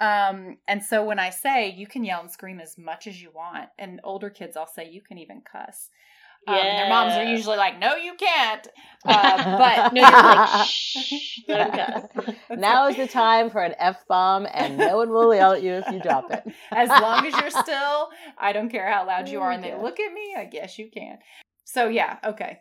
Um, 0.00 0.58
and 0.66 0.84
so 0.84 1.04
when 1.04 1.18
I 1.18 1.30
say 1.30 1.70
you 1.70 1.86
can 1.86 2.04
yell 2.04 2.20
and 2.20 2.30
scream 2.30 2.60
as 2.60 2.76
much 2.76 3.06
as 3.06 3.22
you 3.22 3.30
want, 3.30 3.68
and 3.78 4.00
older 4.04 4.30
kids, 4.30 4.56
I'll 4.56 4.66
say 4.66 4.88
you 4.88 5.00
can 5.00 5.18
even 5.18 5.42
cuss. 5.42 5.90
Um, 6.46 6.54
and 6.56 6.78
their 6.78 6.88
moms 6.88 7.12
are 7.14 7.24
usually 7.24 7.56
like, 7.56 7.78
"No, 7.78 7.94
you 7.96 8.14
can't." 8.14 8.66
Uh, 9.04 9.58
but 9.58 9.92
No, 9.94 10.00
you're 10.00 10.10
like, 10.12 10.64
shh, 10.68 11.40
let 11.48 11.60
'em 11.60 11.70
cuss. 11.72 12.36
now 12.56 12.86
is 12.86 12.96
the 12.96 13.08
time 13.08 13.50
for 13.50 13.60
an 13.60 13.74
F 13.76 14.06
bomb, 14.06 14.46
and 14.54 14.78
no 14.78 14.96
one 14.96 15.10
will 15.10 15.34
yell 15.34 15.50
at 15.54 15.60
you 15.64 15.72
if 15.72 15.90
you 15.90 16.00
drop 16.00 16.30
it. 16.30 16.44
as 16.70 16.88
long 16.88 17.26
as 17.26 17.34
you're 17.34 17.50
still, 17.50 18.10
I 18.38 18.52
don't 18.52 18.68
care 18.68 18.88
how 18.88 19.04
loud 19.04 19.28
you 19.28 19.40
are, 19.40 19.50
and 19.50 19.64
they 19.64 19.74
look 19.74 19.98
at 19.98 20.12
me. 20.12 20.36
I 20.38 20.44
guess 20.44 20.78
you 20.78 20.88
can. 20.88 21.18
So 21.64 21.88
yeah, 21.88 22.18
okay. 22.24 22.60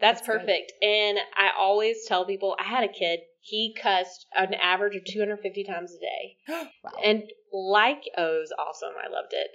That's, 0.00 0.20
That's 0.20 0.26
good. 0.26 0.38
perfect. 0.40 0.72
And 0.82 1.18
I 1.36 1.50
always 1.58 2.06
tell 2.06 2.24
people 2.24 2.56
I 2.58 2.64
had 2.66 2.84
a 2.84 2.88
kid, 2.88 3.20
he 3.42 3.76
cussed 3.78 4.24
an 4.34 4.54
average 4.54 4.96
of 4.96 5.04
250 5.04 5.64
times 5.64 5.92
a 5.94 6.00
day. 6.00 6.36
Wow. 6.82 6.90
And 7.04 7.22
like, 7.52 8.02
oh, 8.16 8.36
it 8.36 8.40
was 8.40 8.52
awesome. 8.58 8.94
I 8.98 9.08
loved 9.10 9.32
it. 9.32 9.48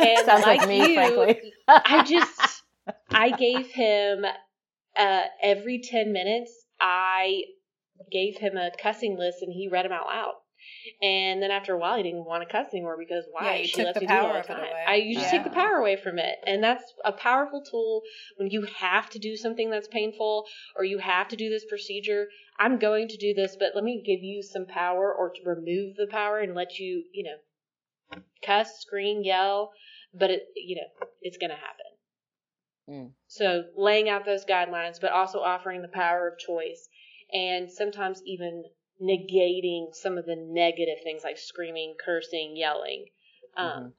And 0.00 0.26
Sounds 0.26 0.44
like, 0.44 0.60
like 0.60 0.68
me, 0.68 0.80
you, 0.88 0.94
frankly. 0.94 1.40
I 1.68 2.02
just, 2.02 2.62
I 3.10 3.30
gave 3.30 3.66
him 3.68 4.24
uh, 4.96 5.22
every 5.42 5.80
10 5.80 6.12
minutes, 6.12 6.52
I 6.80 7.42
gave 8.10 8.36
him 8.38 8.56
a 8.56 8.70
cussing 8.80 9.18
list 9.18 9.38
and 9.42 9.52
he 9.52 9.68
read 9.68 9.84
them 9.84 9.92
out 9.92 10.06
loud. 10.06 10.34
And 11.02 11.42
then 11.42 11.50
after 11.50 11.74
a 11.74 11.78
while, 11.78 11.96
he 11.96 12.02
didn't 12.02 12.24
want 12.24 12.46
to 12.46 12.52
cuss 12.52 12.68
anymore 12.72 12.96
because 12.98 13.24
why? 13.30 13.44
Yeah, 13.44 13.56
you 13.58 13.66
she 13.66 13.76
took 13.76 13.86
lets 13.86 13.94
the 13.94 14.00
me 14.00 14.06
do 14.06 14.14
it 14.14 14.16
all 14.16 14.28
power 14.32 14.42
the 14.42 14.48
time. 14.48 14.58
away. 14.60 14.84
I 14.86 14.94
you 14.96 15.14
just 15.14 15.30
take 15.30 15.44
the 15.44 15.50
power 15.50 15.76
away 15.76 15.96
from 15.96 16.18
it, 16.18 16.36
and 16.46 16.62
that's 16.62 16.84
a 17.04 17.12
powerful 17.12 17.62
tool 17.62 18.02
when 18.36 18.50
you 18.50 18.62
have 18.62 19.10
to 19.10 19.18
do 19.18 19.36
something 19.36 19.70
that's 19.70 19.88
painful 19.88 20.46
or 20.76 20.84
you 20.84 20.98
have 20.98 21.28
to 21.28 21.36
do 21.36 21.48
this 21.50 21.64
procedure. 21.64 22.28
I'm 22.58 22.78
going 22.78 23.08
to 23.08 23.16
do 23.16 23.34
this, 23.34 23.56
but 23.58 23.72
let 23.74 23.84
me 23.84 24.02
give 24.04 24.22
you 24.22 24.42
some 24.42 24.66
power 24.66 25.12
or 25.14 25.30
to 25.30 25.40
remove 25.44 25.96
the 25.96 26.08
power 26.10 26.40
and 26.40 26.54
let 26.54 26.78
you, 26.78 27.04
you 27.12 27.24
know, 27.24 28.20
cuss, 28.44 28.80
scream, 28.80 29.22
yell, 29.22 29.72
but 30.14 30.30
it, 30.30 30.42
you 30.56 30.76
know, 30.76 31.06
it's 31.20 31.36
going 31.36 31.50
to 31.50 31.56
happen. 31.56 31.85
Mm. 32.88 33.12
So 33.26 33.64
laying 33.76 34.08
out 34.08 34.24
those 34.24 34.44
guidelines, 34.44 35.00
but 35.00 35.12
also 35.12 35.40
offering 35.40 35.82
the 35.82 35.88
power 35.88 36.28
of 36.28 36.38
choice 36.38 36.88
and 37.32 37.70
sometimes 37.70 38.22
even 38.24 38.64
negating 39.02 39.92
some 39.92 40.16
of 40.16 40.26
the 40.26 40.36
negative 40.36 41.02
things 41.02 41.22
like 41.24 41.38
screaming, 41.38 41.94
cursing, 42.04 42.56
yelling. 42.56 43.06
Um, 43.56 43.66
Mhm. 43.66 43.92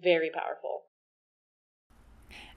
Very 0.00 0.30
powerful. 0.30 0.82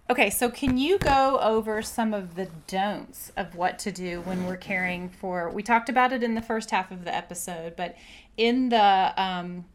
Okay, 0.09 0.31
so 0.31 0.49
can 0.49 0.77
you 0.77 0.97
go 0.97 1.37
over 1.39 1.83
some 1.83 2.15
of 2.15 2.33
the 2.35 2.47
don'ts 2.67 3.31
of 3.37 3.55
what 3.55 3.77
to 3.79 3.91
do 3.91 4.21
when 4.21 4.45
we're 4.45 4.57
caring 4.57 5.07
for? 5.07 5.49
We 5.51 5.61
talked 5.61 5.87
about 5.87 6.11
it 6.11 6.23
in 6.23 6.33
the 6.33 6.41
first 6.41 6.71
half 6.71 6.89
of 6.89 7.05
the 7.05 7.15
episode, 7.15 7.75
but 7.75 7.95
in 8.35 8.69
the 8.69 9.13
um, 9.21 9.65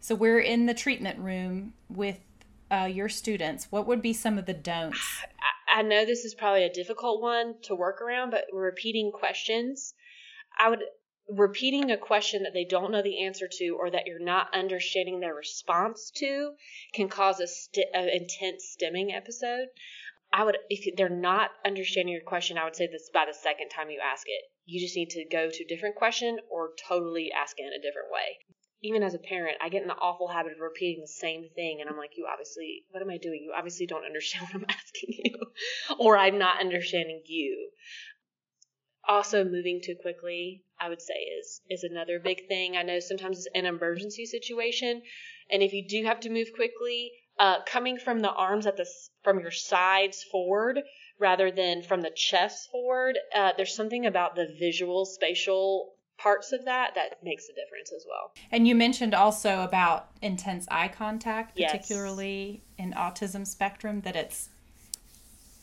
so 0.00 0.14
we're 0.14 0.40
in 0.40 0.64
the 0.64 0.72
treatment 0.72 1.18
room 1.18 1.74
with 1.90 2.18
uh, 2.70 2.88
your 2.90 3.08
students. 3.08 3.66
What 3.70 3.86
would 3.86 4.02
be 4.02 4.12
some 4.12 4.38
of 4.38 4.46
the 4.46 4.54
don'ts? 4.54 5.00
I, 5.74 5.82
know 5.82 6.04
this 6.04 6.24
is 6.24 6.34
probably 6.34 6.64
a 6.64 6.72
difficult 6.72 7.22
one 7.22 7.54
to 7.64 7.74
work 7.74 8.00
around, 8.00 8.30
but 8.30 8.44
repeating 8.52 9.12
questions. 9.12 9.94
I 10.58 10.70
would 10.70 10.82
repeating 11.28 11.90
a 11.90 11.96
question 11.96 12.42
that 12.42 12.54
they 12.54 12.64
don't 12.64 12.90
know 12.90 13.02
the 13.02 13.24
answer 13.24 13.46
to 13.50 13.76
or 13.78 13.90
that 13.90 14.06
you're 14.06 14.18
not 14.18 14.54
understanding 14.54 15.20
their 15.20 15.34
response 15.34 16.10
to 16.16 16.52
can 16.94 17.08
cause 17.08 17.38
a, 17.38 17.46
st- 17.46 17.86
intense 17.94 18.76
stimming 18.76 19.14
episode. 19.14 19.68
I 20.32 20.44
would, 20.44 20.58
if 20.68 20.96
they're 20.96 21.08
not 21.08 21.50
understanding 21.64 22.14
your 22.14 22.22
question, 22.22 22.58
I 22.58 22.64
would 22.64 22.76
say 22.76 22.86
this 22.86 23.10
by 23.12 23.24
the 23.26 23.34
second 23.34 23.70
time 23.70 23.90
you 23.90 24.00
ask 24.00 24.26
it. 24.26 24.44
You 24.64 24.80
just 24.80 24.96
need 24.96 25.10
to 25.10 25.24
go 25.30 25.48
to 25.50 25.64
a 25.64 25.68
different 25.68 25.96
question 25.96 26.38
or 26.50 26.72
totally 26.88 27.30
ask 27.32 27.58
it 27.58 27.62
in 27.62 27.72
a 27.72 27.82
different 27.82 28.10
way. 28.12 28.38
Even 28.82 29.02
as 29.02 29.14
a 29.14 29.18
parent, 29.18 29.58
I 29.60 29.68
get 29.68 29.82
in 29.82 29.88
the 29.88 29.94
awful 29.94 30.28
habit 30.28 30.52
of 30.52 30.60
repeating 30.60 31.00
the 31.00 31.08
same 31.08 31.48
thing, 31.54 31.80
and 31.80 31.90
I'm 31.90 31.96
like, 31.96 32.16
you 32.16 32.26
obviously, 32.30 32.84
what 32.90 33.02
am 33.02 33.10
I 33.10 33.18
doing? 33.18 33.42
You 33.42 33.52
obviously 33.56 33.86
don't 33.86 34.04
understand 34.04 34.46
what 34.52 34.54
I'm 34.54 34.66
asking 34.68 35.14
you, 35.24 35.34
or 35.98 36.16
I'm 36.16 36.38
not 36.38 36.60
understanding 36.60 37.22
you 37.26 37.70
also 39.08 39.42
moving 39.42 39.80
too 39.82 39.96
quickly 40.00 40.62
i 40.78 40.88
would 40.88 41.00
say 41.00 41.14
is 41.14 41.62
is 41.70 41.82
another 41.82 42.20
big 42.20 42.46
thing 42.46 42.76
i 42.76 42.82
know 42.82 43.00
sometimes 43.00 43.38
it's 43.38 43.48
an 43.54 43.64
emergency 43.64 44.26
situation 44.26 45.02
and 45.50 45.62
if 45.62 45.72
you 45.72 45.82
do 45.88 46.04
have 46.04 46.20
to 46.20 46.30
move 46.30 46.48
quickly 46.54 47.10
uh, 47.40 47.62
coming 47.66 47.98
from 47.98 48.18
the 48.18 48.30
arms 48.30 48.66
at 48.66 48.76
the 48.76 48.86
from 49.22 49.40
your 49.40 49.52
sides 49.52 50.24
forward 50.24 50.80
rather 51.20 51.50
than 51.50 51.82
from 51.82 52.02
the 52.02 52.10
chest 52.14 52.68
forward 52.70 53.16
uh, 53.34 53.52
there's 53.56 53.74
something 53.74 54.06
about 54.06 54.34
the 54.34 54.54
visual 54.58 55.06
spatial 55.06 55.94
parts 56.18 56.52
of 56.52 56.64
that 56.64 56.94
that 56.94 57.22
makes 57.22 57.44
a 57.48 57.52
difference 57.54 57.92
as 57.94 58.04
well 58.08 58.32
And 58.50 58.66
you 58.68 58.74
mentioned 58.74 59.14
also 59.14 59.62
about 59.62 60.08
intense 60.20 60.66
eye 60.70 60.88
contact, 60.88 61.52
Yes. 61.58 61.70
particularly 61.72 62.62
in 62.76 62.92
autism 62.92 63.46
spectrum, 63.46 64.00
that 64.02 64.16
it's 64.16 64.48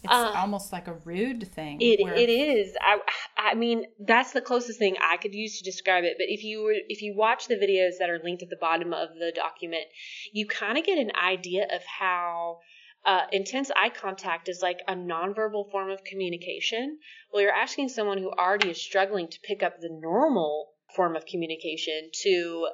it's 0.03 0.13
Uh, 0.13 0.33
almost 0.35 0.71
like 0.71 0.87
a 0.87 0.93
rude 1.03 1.51
thing. 1.51 1.81
It 1.81 1.99
where- 2.03 2.13
it 2.13 2.29
is. 2.29 2.77
I 2.79 2.99
I 3.37 3.55
mean 3.55 3.87
that's 3.99 4.33
the 4.33 4.41
closest 4.41 4.77
thing 4.77 4.95
I 5.01 5.17
could 5.17 5.33
use 5.33 5.57
to 5.57 5.63
describe 5.63 6.03
it. 6.03 6.15
But 6.19 6.27
if 6.29 6.43
you 6.43 6.61
were 6.63 6.75
if 6.89 7.01
you 7.01 7.15
watch 7.15 7.47
the 7.47 7.55
videos 7.55 7.97
that 7.99 8.09
are 8.09 8.19
linked 8.23 8.43
at 8.43 8.49
the 8.49 8.55
bottom 8.55 8.93
of 8.93 9.15
the 9.15 9.31
document, 9.31 9.85
you 10.31 10.45
kind 10.47 10.77
of 10.77 10.85
get 10.85 10.99
an 10.99 11.11
idea 11.15 11.63
of 11.71 11.83
how 11.85 12.59
uh, 13.05 13.21
intense 13.31 13.71
eye 13.75 13.89
contact 13.89 14.49
is 14.49 14.61
like 14.61 14.79
a 14.87 14.93
nonverbal 14.93 15.69
form 15.71 15.91
of 15.91 16.03
communication. 16.03 16.97
Well, 17.31 17.41
you're 17.43 17.51
asking 17.51 17.89
someone 17.89 18.17
who 18.17 18.31
already 18.31 18.69
is 18.71 18.81
struggling 18.81 19.27
to 19.29 19.39
pick 19.43 19.61
up 19.61 19.79
the 19.79 19.89
normal 19.91 20.69
form 20.95 21.15
of 21.15 21.25
communication 21.25 22.09
to 22.23 22.67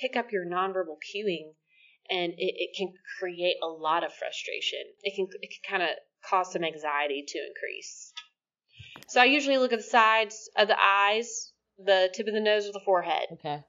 pick 0.00 0.16
up 0.16 0.32
your 0.32 0.44
nonverbal 0.44 0.96
cueing 1.14 1.52
and 2.10 2.32
it, 2.36 2.54
it 2.56 2.76
can 2.76 2.92
create 3.18 3.56
a 3.62 3.66
lot 3.66 4.04
of 4.04 4.12
frustration. 4.12 4.80
It 5.02 5.14
can 5.16 5.26
it 5.40 5.50
can 5.50 5.78
kind 5.78 5.82
of 5.82 5.96
cause 6.28 6.52
some 6.52 6.64
anxiety 6.64 7.24
to 7.26 7.38
increase. 7.38 8.12
So 9.08 9.20
I 9.20 9.24
usually 9.24 9.58
look 9.58 9.72
at 9.72 9.78
the 9.78 9.84
sides 9.84 10.50
of 10.56 10.68
the 10.68 10.76
eyes, 10.80 11.52
the 11.78 12.10
tip 12.14 12.26
of 12.26 12.34
the 12.34 12.40
nose, 12.40 12.68
or 12.68 12.72
the 12.72 12.80
forehead. 12.84 13.26
Okay. 13.34 13.62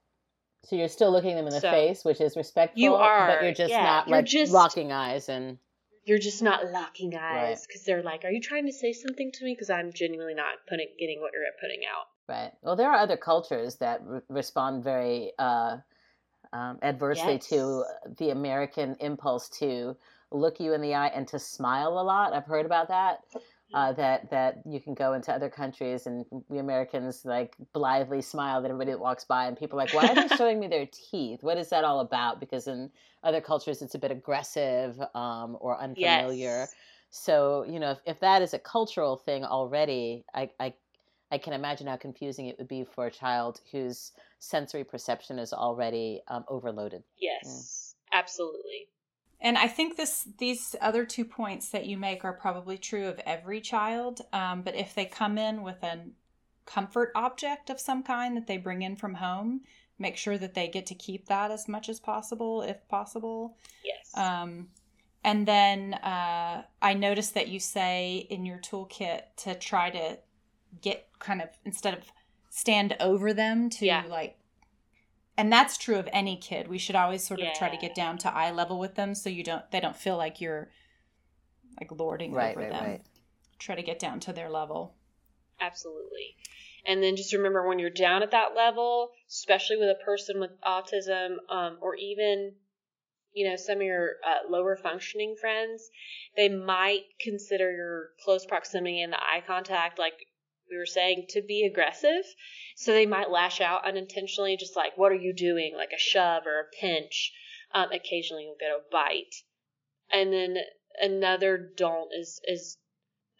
So 0.65 0.75
you're 0.75 0.87
still 0.87 1.11
looking 1.11 1.35
them 1.35 1.47
in 1.47 1.53
the 1.53 1.61
So- 1.61 1.71
face, 1.71 2.03
which 2.03 2.21
is 2.21 2.35
respectful. 2.35 2.81
You 2.81 2.95
are, 2.95 3.27
but 3.27 3.43
you're 3.43 3.53
just 3.53 3.71
yeah, 3.71 3.83
not 3.83 4.07
you're 4.07 4.17
like 4.17 4.25
just- 4.25 4.51
locking 4.51 4.91
eyes 4.91 5.29
and 5.29 5.57
You're 6.07 6.17
just 6.17 6.41
not 6.41 6.71
locking 6.71 7.15
eyes 7.15 7.61
Right. 7.61 7.67
because 7.67 7.83
they're 7.83 8.01
like, 8.01 8.25
"Are 8.25 8.31
you 8.31 8.41
trying 8.41 8.65
to 8.65 8.73
say 8.73 8.93
something 8.93 9.31
to 9.33 9.43
me?" 9.45 9.53
Because 9.53 9.69
I'm 9.69 9.93
genuinely 9.93 10.33
not 10.33 10.65
putting 10.67 10.95
getting 10.97 11.21
what 11.21 11.33
you're 11.33 11.43
putting 11.61 11.85
out. 11.85 12.07
right. 12.27 12.51
Well, 12.61 12.75
there 12.75 12.89
are 12.91 12.97
other 12.97 13.17
cultures 13.17 13.77
that 13.77 14.01
re- 14.05 14.21
respond 14.29 14.83
very 14.83 15.33
uh, 15.39 15.77
um, 16.53 16.79
adversely 16.81 17.39
to 17.39 17.85
the 18.17 18.31
American 18.31 18.95
impulse 18.99 19.49
to 19.59 19.97
look 20.31 20.59
you 20.59 20.73
in 20.73 20.81
the 20.81 20.95
eye 20.95 21.07
and 21.07 21.27
to 21.29 21.39
smile 21.39 21.99
a 21.99 22.03
lot. 22.03 22.33
I've 22.33 22.45
heard 22.45 22.65
about 22.65 22.89
that. 22.89 23.21
Uh, 23.73 23.91
that 23.91 24.29
that 24.31 24.61
you 24.65 24.79
can 24.79 24.93
go 24.93 25.13
into 25.13 25.31
other 25.31 25.49
countries 25.49 26.07
and 26.07 26.25
we 26.47 26.57
Americans 26.57 27.25
like 27.25 27.53
blithely 27.73 28.21
smile 28.21 28.61
that 28.61 28.69
everybody 28.69 28.91
that 28.91 28.99
walks 28.99 29.25
by 29.25 29.45
and 29.45 29.57
people 29.57 29.77
are 29.77 29.83
like, 29.83 29.93
why 29.93 30.07
are 30.07 30.15
they 30.15 30.27
showing 30.37 30.57
me 30.57 30.67
their 30.67 30.87
teeth? 30.91 31.43
What 31.43 31.57
is 31.57 31.69
that 31.69 31.83
all 31.83 31.99
about? 31.99 32.39
Because 32.39 32.67
in 32.67 32.89
other 33.23 33.41
cultures 33.41 33.81
it's 33.81 33.93
a 33.93 33.99
bit 33.99 34.09
aggressive 34.09 34.97
um, 35.13 35.57
or 35.59 35.77
unfamiliar. 35.77 36.59
Yes. 36.61 36.75
So 37.09 37.65
you 37.67 37.79
know, 37.79 37.91
if, 37.91 37.99
if 38.05 38.19
that 38.21 38.41
is 38.41 38.53
a 38.53 38.59
cultural 38.59 39.17
thing 39.17 39.43
already, 39.43 40.23
I, 40.33 40.49
I 40.59 40.73
I 41.29 41.37
can 41.37 41.53
imagine 41.53 41.87
how 41.87 41.97
confusing 41.97 42.47
it 42.47 42.57
would 42.57 42.69
be 42.69 42.85
for 42.85 43.07
a 43.07 43.11
child 43.11 43.59
whose 43.71 44.13
sensory 44.39 44.85
perception 44.85 45.39
is 45.39 45.51
already 45.51 46.21
um, 46.29 46.45
overloaded. 46.47 47.03
Yes, 47.17 47.95
absolutely. 48.13 48.87
And 49.39 49.57
I 49.57 49.67
think 49.67 49.97
this 49.97 50.27
these 50.39 50.75
other 50.81 51.05
two 51.05 51.25
points 51.25 51.69
that 51.69 51.85
you 51.85 51.97
make 51.97 52.25
are 52.25 52.33
probably 52.33 52.77
true 52.77 53.07
of 53.07 53.19
every 53.25 53.61
child. 53.61 54.21
Um, 54.33 54.63
but 54.63 54.75
if 54.75 54.95
they 54.95 55.05
come 55.05 55.37
in 55.37 55.61
with 55.61 55.83
a 55.83 55.99
comfort 56.65 57.11
object 57.15 57.69
of 57.69 57.79
some 57.79 58.03
kind 58.03 58.35
that 58.35 58.47
they 58.47 58.57
bring 58.57 58.81
in 58.81 58.95
from 58.95 59.13
home, 59.15 59.61
make 59.99 60.17
sure 60.17 60.37
that 60.37 60.53
they 60.53 60.67
get 60.67 60.85
to 60.87 60.95
keep 60.95 61.27
that 61.27 61.51
as 61.51 61.67
much 61.67 61.87
as 61.87 61.99
possible, 61.99 62.61
if 62.61 62.87
possible. 62.87 63.57
Yes. 63.83 64.11
Um, 64.15 64.69
and 65.23 65.47
then 65.47 65.93
uh, 65.95 66.63
I 66.81 66.93
noticed 66.93 67.33
that 67.33 67.47
you 67.47 67.59
say 67.59 68.27
in 68.29 68.45
your 68.45 68.59
toolkit 68.59 69.21
to 69.37 69.55
try 69.55 69.89
to 69.89 70.17
get 70.81 71.07
kind 71.19 71.41
of 71.41 71.49
instead 71.65 71.93
of 71.93 72.03
stand 72.49 72.95
over 72.99 73.33
them 73.33 73.69
to 73.69 73.85
Yeah. 73.85 74.03
like 74.09 74.36
and 75.37 75.51
that's 75.51 75.77
true 75.77 75.95
of 75.97 76.09
any 76.11 76.35
kid 76.35 76.67
we 76.67 76.77
should 76.77 76.95
always 76.95 77.23
sort 77.25 77.39
of 77.39 77.53
try 77.53 77.69
to 77.69 77.77
get 77.77 77.93
down 77.95 78.17
to 78.17 78.33
eye 78.33 78.51
level 78.51 78.79
with 78.79 78.95
them 78.95 79.13
so 79.15 79.29
you 79.29 79.43
don't 79.43 79.69
they 79.71 79.79
don't 79.79 79.95
feel 79.97 80.17
like 80.17 80.41
you're 80.41 80.69
like 81.79 81.91
lording 81.91 82.31
Right, 82.33 82.51
over 82.55 82.61
right, 82.61 82.71
them 82.71 82.83
right. 82.85 83.01
try 83.59 83.75
to 83.75 83.83
get 83.83 83.99
down 83.99 84.19
to 84.21 84.33
their 84.33 84.49
level 84.49 84.95
Absolutely. 85.59 86.35
And 86.85 87.01
then 87.03 87.15
just 87.15 87.33
remember 87.33 87.67
when 87.67 87.79
you're 87.79 87.89
down 87.89 88.23
at 88.23 88.31
that 88.31 88.55
level, 88.55 89.09
especially 89.27 89.77
with 89.77 89.89
a 89.89 90.03
person 90.05 90.39
with 90.39 90.51
autism, 90.61 91.37
um, 91.49 91.77
or 91.81 91.95
even, 91.95 92.53
you 93.33 93.49
know, 93.49 93.55
some 93.55 93.77
of 93.77 93.83
your 93.83 94.11
uh, 94.25 94.49
lower 94.49 94.75
functioning 94.77 95.35
friends, 95.39 95.89
they 96.35 96.47
might 96.47 97.03
consider 97.19 97.71
your 97.71 98.09
close 98.23 98.45
proximity 98.45 99.01
and 99.01 99.11
the 99.11 99.17
eye 99.19 99.43
contact, 99.45 99.99
like 99.99 100.27
we 100.69 100.77
were 100.77 100.85
saying, 100.85 101.25
to 101.29 101.41
be 101.41 101.65
aggressive. 101.65 102.25
So 102.75 102.91
they 102.91 103.05
might 103.05 103.29
lash 103.29 103.61
out 103.61 103.85
unintentionally, 103.85 104.57
just 104.57 104.75
like, 104.75 104.97
what 104.97 105.11
are 105.11 105.15
you 105.15 105.33
doing? 105.33 105.73
Like 105.75 105.91
a 105.95 105.99
shove 105.99 106.43
or 106.45 106.59
a 106.59 106.75
pinch. 106.79 107.33
Um, 107.73 107.91
occasionally 107.91 108.43
you'll 108.43 108.55
get 108.59 108.71
a 108.71 108.79
bite. 108.91 109.35
And 110.11 110.31
then 110.31 110.57
another 110.99 111.57
don't 111.75 112.09
is, 112.13 112.39
is 112.45 112.77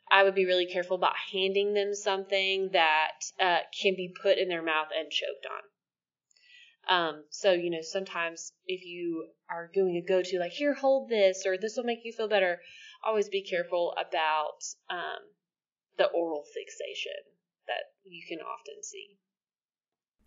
I 0.10 0.24
would 0.24 0.36
be 0.36 0.46
really 0.46 0.66
careful 0.66 0.96
about 0.96 1.16
handing 1.32 1.74
them 1.74 1.94
something 1.94 2.70
that 2.74 3.20
uh, 3.40 3.60
can 3.82 3.96
be 3.96 4.14
put 4.22 4.38
in 4.38 4.48
their 4.48 4.62
mouth 4.62 4.88
and 4.98 5.12
choked 5.12 5.46
on. 5.46 5.62
Um, 6.90 7.24
so 7.30 7.52
you 7.52 7.70
know, 7.70 7.82
sometimes 7.82 8.54
if 8.66 8.86
you 8.86 9.28
are 9.50 9.70
doing 9.74 9.98
a 9.98 10.08
go-to, 10.08 10.40
like 10.40 10.54
here, 10.54 10.74
hold 10.74 11.10
this, 11.10 11.46
or 11.46 11.58
this 11.58 11.76
will 11.76 11.84
make 11.84 12.06
you 12.06 12.14
feel 12.14 12.30
better, 12.30 12.62
always 13.04 13.28
be 13.28 13.42
careful 13.42 13.94
about 13.98 14.64
um, 14.90 15.20
the 15.98 16.06
oral 16.08 16.44
fixation 16.54 17.12
that 17.68 17.92
you 18.04 18.24
can 18.28 18.40
often 18.40 18.82
see. 18.84 19.18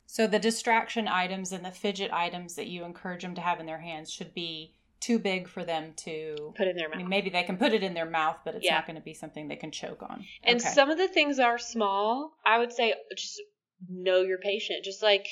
so 0.07 0.27
the 0.27 0.39
distraction 0.39 1.07
items 1.09 1.53
and 1.53 1.65
the 1.65 1.71
fidget 1.71 2.13
items 2.13 2.57
that 2.57 2.67
you 2.67 2.85
encourage 2.85 3.23
them 3.23 3.35
to 3.37 3.41
have 3.41 3.61
in 3.61 3.67
their 3.67 3.79
hands 3.81 4.11
should 4.11 4.35
be 4.35 4.75
too 4.99 5.19
big 5.19 5.49
for 5.49 5.65
them 5.65 5.95
to 5.97 6.53
Put 6.59 6.69
in 6.69 6.77
their 6.77 6.89
I 6.89 6.91
mouth. 6.91 6.99
mean, 6.99 7.09
maybe 7.09 7.31
they 7.31 7.45
can 7.45 7.57
put 7.57 7.73
it 7.73 7.83
in 7.83 7.95
their 7.95 8.11
mouth, 8.11 8.37
but 8.45 8.55
it's 8.55 8.65
Yeah. 8.67 8.75
not 8.75 8.87
going 8.87 8.97
to 8.97 9.03
be 9.03 9.15
something 9.15 9.49
they 9.49 9.57
can 9.57 9.71
choke 9.71 10.03
on. 10.03 10.27
And 10.43 10.61
Okay. 10.61 10.69
some 10.69 10.91
of 10.91 10.99
the 10.99 11.09
things 11.09 11.39
are 11.39 11.59
small. 11.59 12.33
I 12.45 12.59
would 12.59 12.73
say 12.73 12.93
just 13.17 13.41
know 13.89 14.21
your 14.21 14.37
patient. 14.39 14.85
Just 14.85 15.03
like 15.03 15.27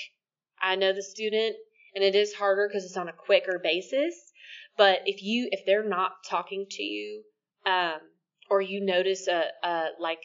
I 0.62 0.77
know 0.77 0.92
the 0.94 1.03
student, 1.03 1.57
and 1.94 2.03
it 2.03 2.14
is 2.14 2.33
harder 2.35 2.66
because 2.68 2.85
it's 2.85 2.96
on 2.96 3.09
a 3.09 3.12
quicker 3.12 3.59
basis. 3.62 4.14
But 4.79 5.01
if 5.05 5.22
you 5.22 5.48
if 5.53 5.66
they're 5.66 5.85
not 5.88 6.12
talking 6.24 6.64
to 6.70 6.83
you, 6.83 7.24
um, 7.66 7.98
or 8.51 8.61
you 8.61 8.85
notice 8.85 9.29
a, 9.29 9.45
a 9.63 9.87
like 10.01 10.23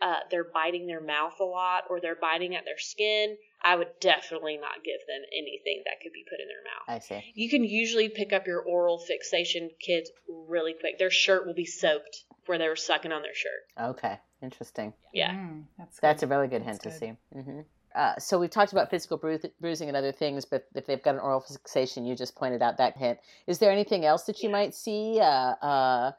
uh, 0.00 0.16
they're 0.30 0.46
biting 0.52 0.86
their 0.86 1.00
mouth 1.00 1.34
a 1.40 1.44
lot 1.44 1.84
or 1.88 2.00
they're 2.00 2.18
biting 2.20 2.54
at 2.54 2.64
their 2.64 2.78
skin, 2.78 3.36
I 3.62 3.76
would 3.76 3.88
definitely 4.00 4.56
not 4.58 4.84
give 4.84 5.00
them 5.08 5.22
anything 5.32 5.82
that 5.84 6.00
could 6.02 6.12
be 6.12 6.24
put 6.28 6.38
in 6.40 6.48
their 6.48 6.62
mouth. 6.64 6.96
I 6.96 6.98
see. 6.98 7.32
You 7.34 7.48
can 7.48 7.64
usually 7.64 8.08
pick 8.08 8.32
up 8.32 8.46
your 8.46 8.60
oral 8.60 8.98
fixation 8.98 9.70
kids 9.80 10.10
really 10.28 10.74
quick. 10.78 10.98
Their 10.98 11.10
shirt 11.10 11.46
will 11.46 11.54
be 11.54 11.64
soaked 11.66 12.24
where 12.44 12.58
they 12.58 12.68
were 12.68 12.76
sucking 12.76 13.10
on 13.12 13.22
their 13.22 13.34
shirt. 13.34 13.90
Okay, 13.96 14.18
interesting. 14.42 14.92
Yeah. 15.12 15.32
Mm, 15.32 15.64
that's 15.78 15.98
That's 15.98 16.22
a 16.22 16.26
really 16.26 16.48
good 16.48 16.62
hint 16.62 16.80
That's 16.82 16.98
to 16.98 17.06
good. 17.06 17.16
see. 17.34 17.40
hmm 17.40 17.60
Uh, 17.94 18.14
so 18.18 18.38
we've 18.38 18.50
talked 18.50 18.72
about 18.72 18.90
physical 18.90 19.16
bru- 19.16 19.40
bruising 19.60 19.88
and 19.88 19.96
other 19.96 20.12
things, 20.12 20.44
but 20.44 20.66
if 20.74 20.84
they've 20.86 21.02
got 21.02 21.14
an 21.14 21.20
oral 21.20 21.40
fixation, 21.40 22.04
you 22.04 22.14
just 22.14 22.36
pointed 22.36 22.60
out 22.60 22.76
that 22.76 22.96
hint. 22.98 23.18
Is 23.46 23.58
there 23.58 23.72
anything 23.72 24.04
else 24.04 24.24
that 24.24 24.42
you 24.42 24.50
might 24.50 24.74
see? 24.74 25.18
Uh, 25.18 25.54
uh, 25.64 26.12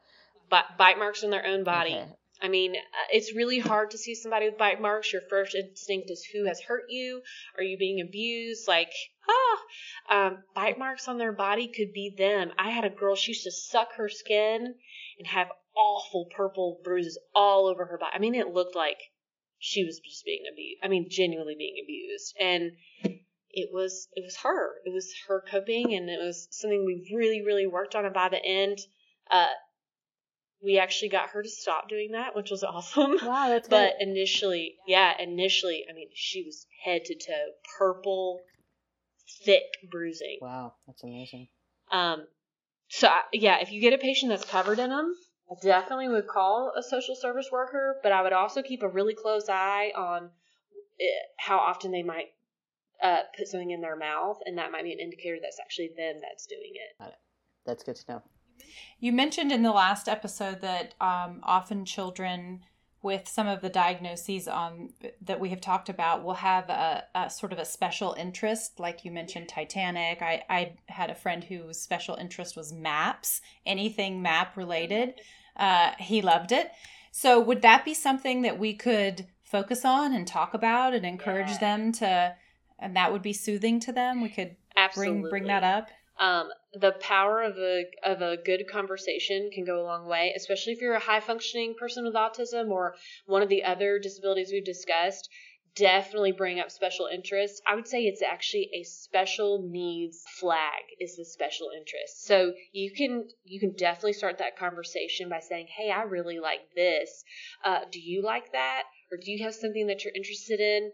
Bi- 0.50 0.64
bite 0.76 0.98
marks 0.98 1.24
on 1.24 1.30
their 1.30 1.46
own 1.46 1.64
body. 1.64 1.94
okay. 1.94 2.12
I 2.40 2.48
mean, 2.48 2.76
uh, 2.76 3.06
it's 3.12 3.34
really 3.34 3.58
hard 3.58 3.90
to 3.90 3.98
see 3.98 4.14
somebody 4.14 4.48
with 4.48 4.58
bite 4.58 4.80
marks. 4.80 5.12
Your 5.12 5.22
first 5.28 5.54
instinct 5.54 6.10
is 6.10 6.24
who 6.32 6.44
has 6.46 6.60
hurt 6.60 6.84
you? 6.88 7.22
Are 7.56 7.64
you 7.64 7.76
being 7.76 8.00
abused? 8.00 8.68
Like, 8.68 8.92
ah, 9.28 10.26
um, 10.26 10.44
bite 10.54 10.78
marks 10.78 11.08
on 11.08 11.18
their 11.18 11.32
body 11.32 11.68
could 11.68 11.92
be 11.92 12.14
them. 12.16 12.52
I 12.58 12.70
had 12.70 12.84
a 12.84 12.90
girl, 12.90 13.16
she 13.16 13.32
used 13.32 13.44
to 13.44 13.50
suck 13.50 13.94
her 13.96 14.08
skin 14.08 14.74
and 15.18 15.26
have 15.26 15.48
awful 15.76 16.28
purple 16.36 16.80
bruises 16.84 17.18
all 17.34 17.66
over 17.66 17.86
her 17.86 17.98
body. 17.98 18.12
I 18.14 18.18
mean, 18.18 18.34
it 18.34 18.54
looked 18.54 18.76
like 18.76 18.98
she 19.58 19.84
was 19.84 19.98
just 19.98 20.24
being 20.24 20.44
abused. 20.50 20.80
I 20.82 20.88
mean, 20.88 21.08
genuinely 21.10 21.56
being 21.58 21.82
abused. 21.82 22.36
And 22.40 22.72
it 23.50 23.70
was, 23.72 24.08
it 24.12 24.22
was 24.24 24.36
her. 24.42 24.74
It 24.84 24.92
was 24.92 25.12
her 25.26 25.42
coping 25.50 25.94
and 25.94 26.08
it 26.08 26.18
was 26.24 26.46
something 26.52 26.84
we 26.84 27.12
really, 27.16 27.42
really 27.44 27.66
worked 27.66 27.96
on. 27.96 28.04
And 28.04 28.14
by 28.14 28.28
the 28.28 28.44
end, 28.44 28.78
uh, 29.30 29.48
we 30.62 30.78
actually 30.78 31.10
got 31.10 31.30
her 31.30 31.42
to 31.42 31.48
stop 31.48 31.88
doing 31.88 32.12
that, 32.12 32.34
which 32.34 32.50
was 32.50 32.62
awesome. 32.64 33.16
Wow, 33.22 33.48
that's 33.48 33.68
But 33.68 33.94
good. 33.98 34.08
initially, 34.08 34.76
yeah, 34.86 35.12
initially, 35.18 35.84
I 35.88 35.92
mean, 35.92 36.08
she 36.14 36.42
was 36.44 36.66
head 36.84 37.04
to 37.06 37.14
toe 37.14 37.48
purple, 37.78 38.40
thick 39.44 39.64
bruising. 39.90 40.38
Wow, 40.40 40.74
that's 40.86 41.02
amazing. 41.02 41.48
Um, 41.90 42.26
so 42.88 43.08
I- 43.08 43.22
yeah, 43.32 43.58
if 43.60 43.72
you 43.72 43.80
get 43.80 43.92
a 43.92 43.98
patient 43.98 44.30
that's 44.30 44.44
covered 44.44 44.78
in 44.78 44.90
them, 44.90 45.14
I 45.50 45.54
definitely 45.62 46.08
would 46.08 46.26
call 46.26 46.72
a 46.76 46.82
social 46.82 47.14
service 47.16 47.48
worker. 47.50 47.98
But 48.02 48.12
I 48.12 48.22
would 48.22 48.32
also 48.32 48.62
keep 48.62 48.82
a 48.82 48.88
really 48.88 49.14
close 49.14 49.48
eye 49.48 49.92
on 49.96 50.30
eh, 51.00 51.04
how 51.38 51.58
often 51.58 51.90
they 51.90 52.02
might 52.02 52.26
uh, 53.02 53.22
put 53.36 53.48
something 53.48 53.70
in 53.70 53.80
their 53.80 53.96
mouth, 53.96 54.38
and 54.44 54.58
that 54.58 54.70
might 54.72 54.82
be 54.84 54.92
an 54.92 54.98
indicator 54.98 55.38
that's 55.40 55.58
actually 55.60 55.90
them 55.96 56.16
that's 56.20 56.46
doing 56.46 56.72
it. 56.74 57.14
That's 57.64 57.82
good 57.82 57.96
to 57.96 58.12
know. 58.12 58.22
You 59.00 59.12
mentioned 59.12 59.52
in 59.52 59.62
the 59.62 59.72
last 59.72 60.08
episode 60.08 60.60
that 60.60 60.94
um, 61.00 61.40
often 61.42 61.84
children 61.84 62.60
with 63.00 63.28
some 63.28 63.46
of 63.46 63.60
the 63.60 63.68
diagnoses 63.68 64.48
um, 64.48 64.90
that 65.22 65.38
we 65.38 65.50
have 65.50 65.60
talked 65.60 65.88
about 65.88 66.24
will 66.24 66.34
have 66.34 66.68
a, 66.68 67.04
a 67.14 67.30
sort 67.30 67.52
of 67.52 67.58
a 67.58 67.64
special 67.64 68.14
interest. 68.18 68.80
Like 68.80 69.04
you 69.04 69.12
mentioned, 69.12 69.48
Titanic. 69.48 70.20
I, 70.20 70.42
I 70.50 70.72
had 70.86 71.08
a 71.10 71.14
friend 71.14 71.44
whose 71.44 71.80
special 71.80 72.16
interest 72.16 72.56
was 72.56 72.72
maps, 72.72 73.40
anything 73.64 74.20
map 74.20 74.56
related. 74.56 75.14
Uh, 75.56 75.92
he 75.98 76.22
loved 76.22 76.50
it. 76.50 76.72
So, 77.12 77.40
would 77.40 77.62
that 77.62 77.84
be 77.84 77.94
something 77.94 78.42
that 78.42 78.58
we 78.58 78.74
could 78.74 79.26
focus 79.44 79.84
on 79.84 80.12
and 80.12 80.26
talk 80.26 80.52
about 80.54 80.92
and 80.92 81.06
encourage 81.06 81.50
Yeah. 81.50 81.58
them 81.58 81.92
to? 81.92 82.36
And 82.80 82.96
that 82.96 83.12
would 83.12 83.22
be 83.22 83.32
soothing 83.32 83.80
to 83.80 83.92
them. 83.92 84.20
We 84.20 84.28
could 84.28 84.56
Absolutely 84.76 85.22
bring 85.22 85.30
bring 85.30 85.46
that 85.46 85.64
up. 85.64 85.90
Um, 86.18 86.48
the 86.72 86.92
power 87.00 87.42
of 87.42 87.56
a 87.58 87.84
of 88.04 88.22
a 88.22 88.36
good 88.36 88.64
conversation 88.70 89.50
can 89.52 89.64
go 89.64 89.80
a 89.80 89.86
long 89.86 90.06
way, 90.06 90.32
especially 90.36 90.72
if 90.72 90.80
you're 90.80 90.94
a 90.94 91.00
high 91.00 91.20
functioning 91.20 91.74
person 91.78 92.04
with 92.04 92.14
autism 92.14 92.70
or 92.70 92.94
one 93.26 93.42
of 93.42 93.48
the 93.48 93.64
other 93.64 93.98
disabilities 93.98 94.50
we've 94.52 94.64
discussed. 94.64 95.28
Definitely 95.76 96.32
bring 96.32 96.58
up 96.58 96.72
special 96.72 97.06
interests. 97.06 97.62
I 97.64 97.76
would 97.76 97.86
say 97.86 98.02
it's 98.02 98.22
actually 98.22 98.68
a 98.74 98.82
special 98.82 99.62
needs 99.70 100.24
flag 100.40 100.82
is 100.98 101.16
the 101.16 101.24
special 101.24 101.68
interest. 101.76 102.24
So 102.24 102.52
you 102.72 102.90
can 102.90 103.28
you 103.44 103.60
can 103.60 103.74
definitely 103.76 104.14
start 104.14 104.38
that 104.38 104.58
conversation 104.58 105.28
by 105.28 105.38
saying, 105.38 105.68
"Hey, 105.68 105.90
I 105.90 106.02
really 106.02 106.40
like 106.40 106.74
this. 106.74 107.22
Uh, 107.64 107.80
do 107.92 108.00
you 108.00 108.22
like 108.22 108.50
that? 108.52 108.84
Or 109.12 109.18
do 109.18 109.30
you 109.30 109.44
have 109.44 109.54
something 109.54 109.86
that 109.86 110.02
you're 110.02 110.14
interested 110.14 110.58
in?" 110.58 110.90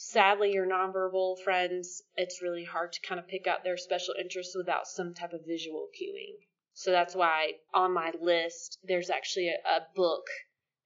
Sadly 0.00 0.52
your 0.52 0.64
nonverbal 0.64 1.36
friends 1.42 2.04
it's 2.14 2.40
really 2.40 2.62
hard 2.62 2.92
to 2.92 3.00
kind 3.00 3.18
of 3.18 3.26
pick 3.26 3.48
out 3.48 3.64
their 3.64 3.76
special 3.76 4.14
interests 4.18 4.54
without 4.56 4.86
some 4.86 5.12
type 5.12 5.32
of 5.32 5.44
visual 5.44 5.88
cueing. 6.00 6.36
So 6.72 6.92
that's 6.92 7.16
why 7.16 7.54
on 7.74 7.92
my 7.92 8.12
list 8.20 8.78
there's 8.84 9.10
actually 9.10 9.48
a, 9.48 9.68
a 9.68 9.80
book 9.96 10.22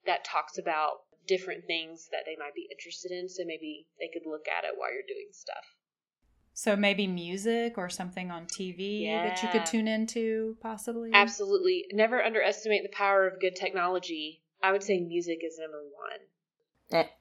that 0.06 0.24
talks 0.24 0.56
about 0.56 1.02
different 1.28 1.66
things 1.66 2.08
that 2.10 2.22
they 2.24 2.36
might 2.38 2.54
be 2.54 2.66
interested 2.72 3.12
in. 3.12 3.28
So 3.28 3.42
maybe 3.44 3.86
they 4.00 4.08
could 4.10 4.26
look 4.26 4.46
at 4.48 4.64
it 4.64 4.72
while 4.78 4.90
you're 4.90 5.02
doing 5.06 5.28
stuff. 5.32 5.76
So 6.54 6.74
maybe 6.74 7.06
music 7.06 7.76
or 7.76 7.90
something 7.90 8.30
on 8.30 8.46
TV 8.46 9.04
that 9.04 9.42
you 9.42 9.48
could 9.50 9.66
tune 9.66 9.88
into, 9.88 10.56
possibly. 10.62 11.10
absolutely. 11.12 11.84
Never 11.92 12.22
underestimate 12.22 12.82
the 12.82 12.96
power 12.96 13.28
of 13.28 13.40
good 13.40 13.56
technology. 13.56 14.42
I 14.62 14.72
would 14.72 14.82
say 14.82 15.00
music 15.00 15.40
is 15.44 15.58
number 15.58 15.82
one 15.82 16.20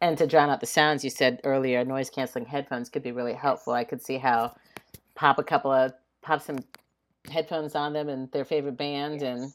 And 0.01 0.17
to 0.17 0.27
drown 0.27 0.49
out 0.49 0.59
the 0.59 0.65
sounds, 0.65 1.03
you 1.03 1.09
said 1.09 1.39
earlier, 1.43 1.85
noise 1.85 2.09
canceling 2.09 2.45
headphones 2.45 2.89
could 2.89 3.03
be 3.03 3.11
really 3.11 3.33
helpful. 3.33 3.73
I 3.73 3.83
could 3.83 4.01
see 4.01 4.17
how 4.17 4.55
pop 5.15 5.39
a 5.39 5.43
couple 5.43 5.71
of 5.71 5.93
pop 6.21 6.41
some 6.41 6.59
headphones 7.29 7.75
on 7.75 7.93
them 7.93 8.09
and 8.09 8.31
their 8.31 8.45
favorite 8.45 8.77
band 8.77 9.21
and 9.21 9.53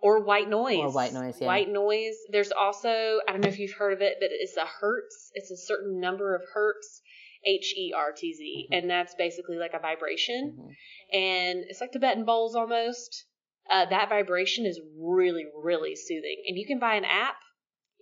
or 0.00 0.24
white 0.24 0.48
noise. 0.48 0.78
Or 0.78 0.90
white 0.90 1.12
noise, 1.12 1.36
yeah. 1.40 1.46
White 1.46 1.68
noise. 1.70 2.16
There's 2.30 2.50
also 2.52 3.20
I 3.28 3.32
don't 3.32 3.40
know 3.42 3.48
if 3.48 3.58
you've 3.58 3.74
heard 3.74 3.92
of 3.92 4.02
it, 4.02 4.16
but 4.18 4.30
it's 4.32 4.56
a 4.56 4.66
hertz. 4.66 5.30
It's 5.34 5.50
a 5.50 5.56
certain 5.56 6.00
number 6.00 6.34
of 6.34 6.42
hertz, 6.52 7.02
H 7.44 7.74
E 7.76 7.92
R 7.96 8.12
T 8.12 8.34
Z, 8.34 8.68
Mhm. 8.70 8.78
and 8.78 8.90
that's 8.90 9.14
basically 9.14 9.56
like 9.58 9.74
a 9.74 9.78
vibration, 9.78 10.56
Mhm. 10.58 11.16
and 11.16 11.64
it's 11.68 11.80
like 11.80 11.92
Tibetan 11.92 12.24
bowls 12.24 12.56
almost. 12.56 13.26
Uh, 13.70 13.84
that 13.86 14.08
vibration 14.08 14.66
is 14.66 14.80
really, 14.98 15.46
really 15.54 15.94
soothing, 15.94 16.42
and 16.48 16.58
you 16.58 16.66
can 16.66 16.80
buy 16.80 16.96
an 16.96 17.04
app, 17.04 17.36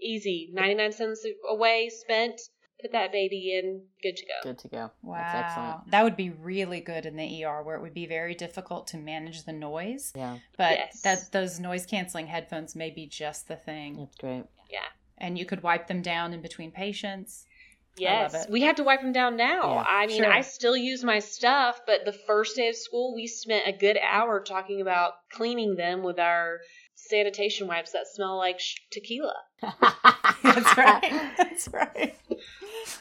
easy, 0.02 0.50
ninety 0.52 0.74
nine 0.74 0.92
cents 0.92 1.24
away, 1.48 1.90
spent. 1.90 2.40
Put 2.82 2.92
that 2.92 3.12
baby 3.12 3.58
in, 3.62 3.82
good 4.02 4.16
to 4.16 4.24
go. 4.24 4.32
good 4.42 4.58
to 4.60 4.68
go. 4.68 4.90
Wow. 5.02 5.18
That's 5.18 5.48
excellent. 5.50 5.90
That 5.90 6.02
would 6.02 6.16
be 6.16 6.30
really 6.30 6.80
good 6.80 7.04
in 7.04 7.14
the 7.14 7.44
ER 7.44 7.62
where 7.62 7.76
it 7.76 7.82
would 7.82 7.92
be 7.92 8.06
very 8.06 8.34
difficult 8.34 8.86
to 8.86 8.96
manage 8.96 9.44
the 9.44 9.52
noise. 9.52 10.14
Yeah, 10.16 10.38
But 10.56 10.78
Yes. 10.78 11.02
that 11.02 11.30
those 11.30 11.60
noise 11.60 11.84
canceling 11.84 12.26
headphones 12.28 12.74
may 12.74 12.88
be 12.88 13.06
just 13.06 13.48
the 13.48 13.56
thing. 13.56 13.98
that's 13.98 14.16
great. 14.16 14.44
Yeah. 14.70 14.86
And 15.18 15.36
you 15.38 15.44
could 15.44 15.62
wipe 15.62 15.88
them 15.88 16.00
down 16.00 16.32
in 16.32 16.40
between 16.40 16.70
patients. 16.72 17.44
I 17.98 18.00
Yes, 18.00 18.46
we 18.48 18.62
have 18.62 18.76
to 18.76 18.82
wipe 18.84 19.02
them 19.02 19.12
down 19.12 19.36
now. 19.36 19.74
Yeah, 19.74 19.84
I 19.86 20.06
mean, 20.06 20.22
sure. 20.22 20.32
I 20.32 20.40
still 20.40 20.76
use 20.76 21.04
my 21.04 21.18
stuff, 21.18 21.82
but 21.86 22.06
the 22.06 22.14
first 22.14 22.56
day 22.56 22.68
of 22.70 22.76
school, 22.76 23.14
we 23.14 23.26
spent 23.26 23.66
a 23.66 23.72
good 23.72 23.98
hour 24.02 24.40
talking 24.40 24.80
about 24.80 25.14
cleaning 25.32 25.74
them 25.74 26.02
with 26.02 26.18
our 26.18 26.60
sanitation 27.10 27.66
wipes 27.66 27.92
that 27.92 28.06
smell 28.06 28.38
like 28.38 28.60
sh- 28.60 28.76
tequila. 28.90 29.34
That's 30.42 30.76
right. 30.76 31.32
That's 31.36 31.68
right. 31.68 32.16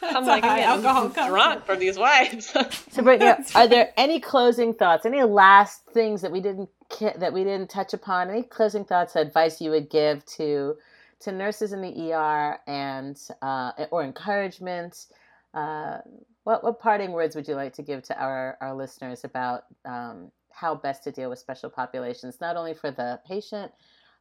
I'm 0.01 0.25
That's 0.25 0.27
like, 0.27 0.43
high 0.43 0.61
I'm 0.61 0.85
alcohol 0.85 1.09
getting 1.09 1.31
drunk 1.31 1.65
from 1.65 1.79
these 1.79 1.97
wipes. 1.97 2.55
So, 2.91 3.03
Brittany, 3.03 3.31
That's 3.31 3.55
are 3.55 3.67
there 3.67 3.93
any 3.97 4.19
closing 4.19 4.73
thoughts? 4.73 5.05
Any 5.05 5.23
last 5.23 5.85
things 5.93 6.21
that 6.21 6.31
we 6.31 6.41
didn't 6.41 6.69
that 7.17 7.31
we 7.31 7.43
didn't 7.43 7.69
touch 7.69 7.93
upon? 7.93 8.29
Any 8.29 8.43
closing 8.43 8.83
thoughts, 8.83 9.15
advice 9.15 9.61
you 9.61 9.71
would 9.71 9.89
give 9.89 10.25
to 10.37 10.75
to 11.21 11.31
nurses 11.31 11.73
in 11.73 11.81
the 11.81 12.13
ER, 12.13 12.59
and 12.67 13.17
uh, 13.41 13.71
or 13.91 14.03
encouragement? 14.03 15.05
Uh, 15.53 15.99
what 16.43 16.63
what 16.63 16.79
parting 16.79 17.11
words 17.11 17.35
would 17.35 17.47
you 17.47 17.55
like 17.55 17.73
to 17.73 17.83
give 17.83 18.03
to 18.03 18.21
our 18.21 18.57
our 18.61 18.73
listeners 18.75 19.23
about 19.23 19.65
um, 19.85 20.31
how 20.51 20.75
best 20.75 21.03
to 21.03 21.11
deal 21.11 21.29
with 21.29 21.39
special 21.39 21.69
populations, 21.69 22.41
not 22.41 22.57
only 22.57 22.73
for 22.73 22.91
the 22.91 23.19
patient, 23.27 23.71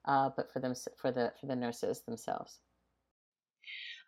uh, 0.09 0.31
but 0.35 0.51
for 0.51 0.59
them 0.59 0.75
for 0.97 1.13
the 1.13 1.33
for 1.39 1.47
the 1.47 1.55
nurses 1.55 2.01
themselves? 2.01 2.59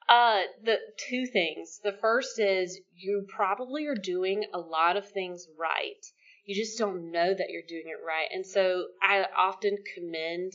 Uh, 0.08 0.42
the 0.64 0.78
two 1.08 1.26
things. 1.26 1.78
The 1.84 1.92
first 1.92 2.40
is 2.40 2.80
you 2.96 3.26
probably 3.28 3.86
are 3.86 3.94
doing 3.94 4.44
a 4.52 4.58
lot 4.58 4.96
of 4.96 5.08
things 5.08 5.46
right. 5.56 6.04
You 6.44 6.56
just 6.56 6.78
don't 6.78 7.12
know 7.12 7.32
that 7.32 7.50
you're 7.50 7.68
doing 7.68 7.84
it 7.86 8.04
right. 8.04 8.26
And 8.32 8.44
so 8.44 8.86
I 9.00 9.24
often 9.36 9.76
commend 9.94 10.54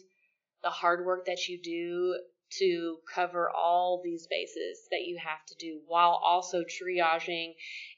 the 0.62 0.72
hard 0.72 1.06
work 1.06 1.28
that 1.28 1.48
you 1.48 1.62
do 1.62 2.20
to 2.60 2.98
cover 3.14 3.50
all 3.50 4.02
these 4.04 4.28
bases 4.28 4.88
that 4.92 5.04
you 5.06 5.18
have 5.24 5.46
to 5.48 5.56
do 5.60 5.80
while 5.88 6.20
also 6.24 6.64
triaging 6.64 7.54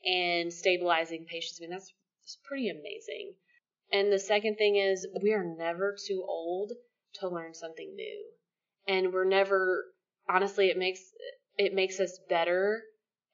and 0.05 0.53
stabilizing 0.53 1.25
patients. 1.25 1.59
I 1.59 1.61
mean, 1.63 1.71
that's, 1.71 1.91
that's 2.21 2.37
pretty 2.47 2.69
amazing. 2.69 3.33
And 3.91 4.11
the 4.11 4.19
second 4.19 4.57
thing 4.57 4.75
is, 4.75 5.07
we 5.23 5.33
are 5.33 5.55
never 5.57 5.95
too 6.07 6.23
old 6.27 6.73
to 7.19 7.29
learn 7.29 7.53
something 7.53 7.93
new. 7.95 8.25
And 8.87 9.13
we're 9.13 9.25
never, 9.25 9.85
honestly, 10.29 10.69
it 10.69 10.77
makes, 10.77 11.01
it 11.57 11.73
makes 11.73 11.99
us 11.99 12.19
better 12.29 12.81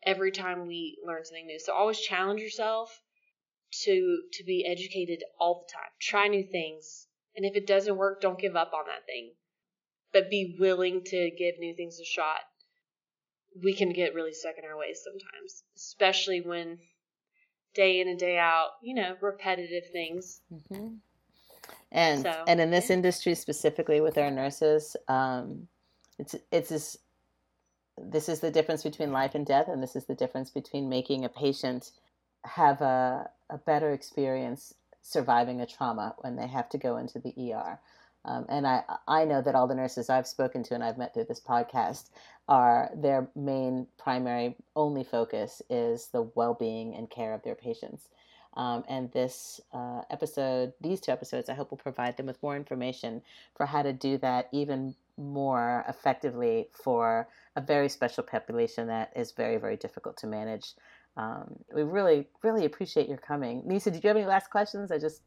every 0.06 0.32
time 0.32 0.67
we 0.67 0.98
learn 1.06 1.24
something 1.24 1.48
new. 1.48 1.60
So 1.60 1.74
always 1.74 2.00
challenge 2.00 2.41
yourself 2.41 2.89
to 3.86 4.22
to 4.34 4.43
be 4.43 4.65
educated 4.65 5.24
all 5.39 5.65
the 5.65 5.74
time. 5.74 5.89
Try 6.00 6.28
new 6.28 6.43
things. 6.43 7.08
And 7.36 7.46
if 7.46 7.56
it 7.56 7.65
doesn't 7.65 7.98
work, 7.98 8.22
don't 8.22 8.39
give 8.39 8.56
up 8.56 8.72
on 8.74 8.86
that 8.86 9.06
thing. 9.06 9.34
But 10.12 10.30
be 10.30 10.56
willing 10.60 11.04
to 11.06 11.32
give 11.38 11.56
new 11.60 11.76
things 11.76 12.00
a 12.00 12.06
shot. 12.06 12.41
we 13.62 13.74
can 13.74 13.91
get 13.91 14.13
really 14.13 14.34
stuck 14.34 14.56
in 14.58 14.65
our 14.65 14.78
ways 14.78 15.02
sometimes, 15.04 15.63
especially 15.76 16.41
when 16.41 16.80
day 17.76 18.00
in 18.00 18.08
and 18.08 18.19
day 18.19 18.38
out, 18.38 18.69
you 18.82 18.96
know, 18.96 19.15
repetitive 19.22 19.84
things. 19.91 20.41
Mm-hmm. 20.52 20.96
And 21.94 22.24
So, 22.24 22.44
and 22.48 22.60
in 22.60 22.72
this 22.72 22.90
yeah. 22.90 22.96
industry 22.96 23.36
specifically 23.36 24.02
with 24.02 24.18
our 24.18 24.32
nurses, 24.32 24.98
um, 25.08 25.68
it's 26.20 26.36
it's 26.52 26.70
this 26.70 26.98
this 27.98 28.28
is 28.28 28.40
the 28.40 28.52
difference 28.52 28.84
between 28.84 29.12
life 29.12 29.36
and 29.36 29.46
death, 29.46 29.68
and 29.68 29.82
this 29.82 29.96
is 29.96 30.06
the 30.06 30.16
difference 30.16 30.50
between 30.50 30.90
making 30.90 31.24
a 31.24 31.30
patient 31.30 31.92
have 32.46 32.82
a, 32.82 33.30
a 33.50 33.58
better 33.58 33.94
experience 33.94 34.74
surviving 35.02 35.62
a 35.62 35.66
trauma 35.66 36.16
when 36.20 36.36
they 36.36 36.48
have 36.48 36.70
to 36.70 36.78
go 36.78 36.98
into 36.98 37.20
the 37.20 37.54
ER. 37.54 37.80
Um, 38.26 38.46
and 38.48 38.66
I, 38.66 38.84
I 39.08 39.26
know 39.26 39.42
that 39.42 39.54
all 39.54 39.68
the 39.68 39.76
nurses 39.76 40.10
I've 40.10 40.28
spoken 40.28 40.64
to 40.64 40.74
and 40.74 40.84
I've 40.84 40.98
met 40.98 41.14
through 41.14 41.26
this 41.26 41.42
podcast 41.42 42.10
are 42.48 42.90
their 42.96 43.28
main 43.36 43.88
primary 43.98 44.56
only 44.76 45.04
focus 45.04 45.62
is 45.70 46.08
the 46.08 46.22
well-being 46.36 46.96
and 46.96 47.10
care 47.10 47.34
of 47.34 47.44
their 47.44 47.56
patients. 47.56 48.08
Um, 48.56 48.84
and 48.88 49.12
this 49.12 49.60
uh, 49.74 50.02
episode, 50.12 50.74
these 50.80 51.02
two 51.02 51.12
episodes, 51.12 51.50
I 51.50 51.54
hope 51.54 51.72
will 51.72 51.78
provide 51.78 52.18
them 52.18 52.28
with 52.28 52.42
more 52.44 52.56
information 52.56 53.22
for 53.56 53.66
how 53.66 53.82
to 53.82 53.94
do 53.94 54.18
that 54.20 54.50
even 54.52 54.96
more 55.18 55.84
effectively 55.88 56.68
for 56.72 57.28
a 57.56 57.62
very 57.62 57.89
special 57.89 58.24
population 58.24 58.88
that 58.88 59.12
is 59.16 59.32
very, 59.32 59.58
very 59.58 59.78
difficult 59.78 60.18
to 60.18 60.28
manage. 60.28 60.74
Um, 61.18 61.56
we 61.74 61.84
really, 61.84 62.28
really 62.44 62.66
appreciate 62.66 63.08
your 63.08 63.18
coming. 63.18 63.62
Nyssa, 63.66 63.92
did 63.92 64.04
you 64.04 64.08
have 64.08 64.18
any 64.18 64.26
last 64.26 64.50
questions? 64.50 64.92
I 64.92 64.98
just 64.98 65.22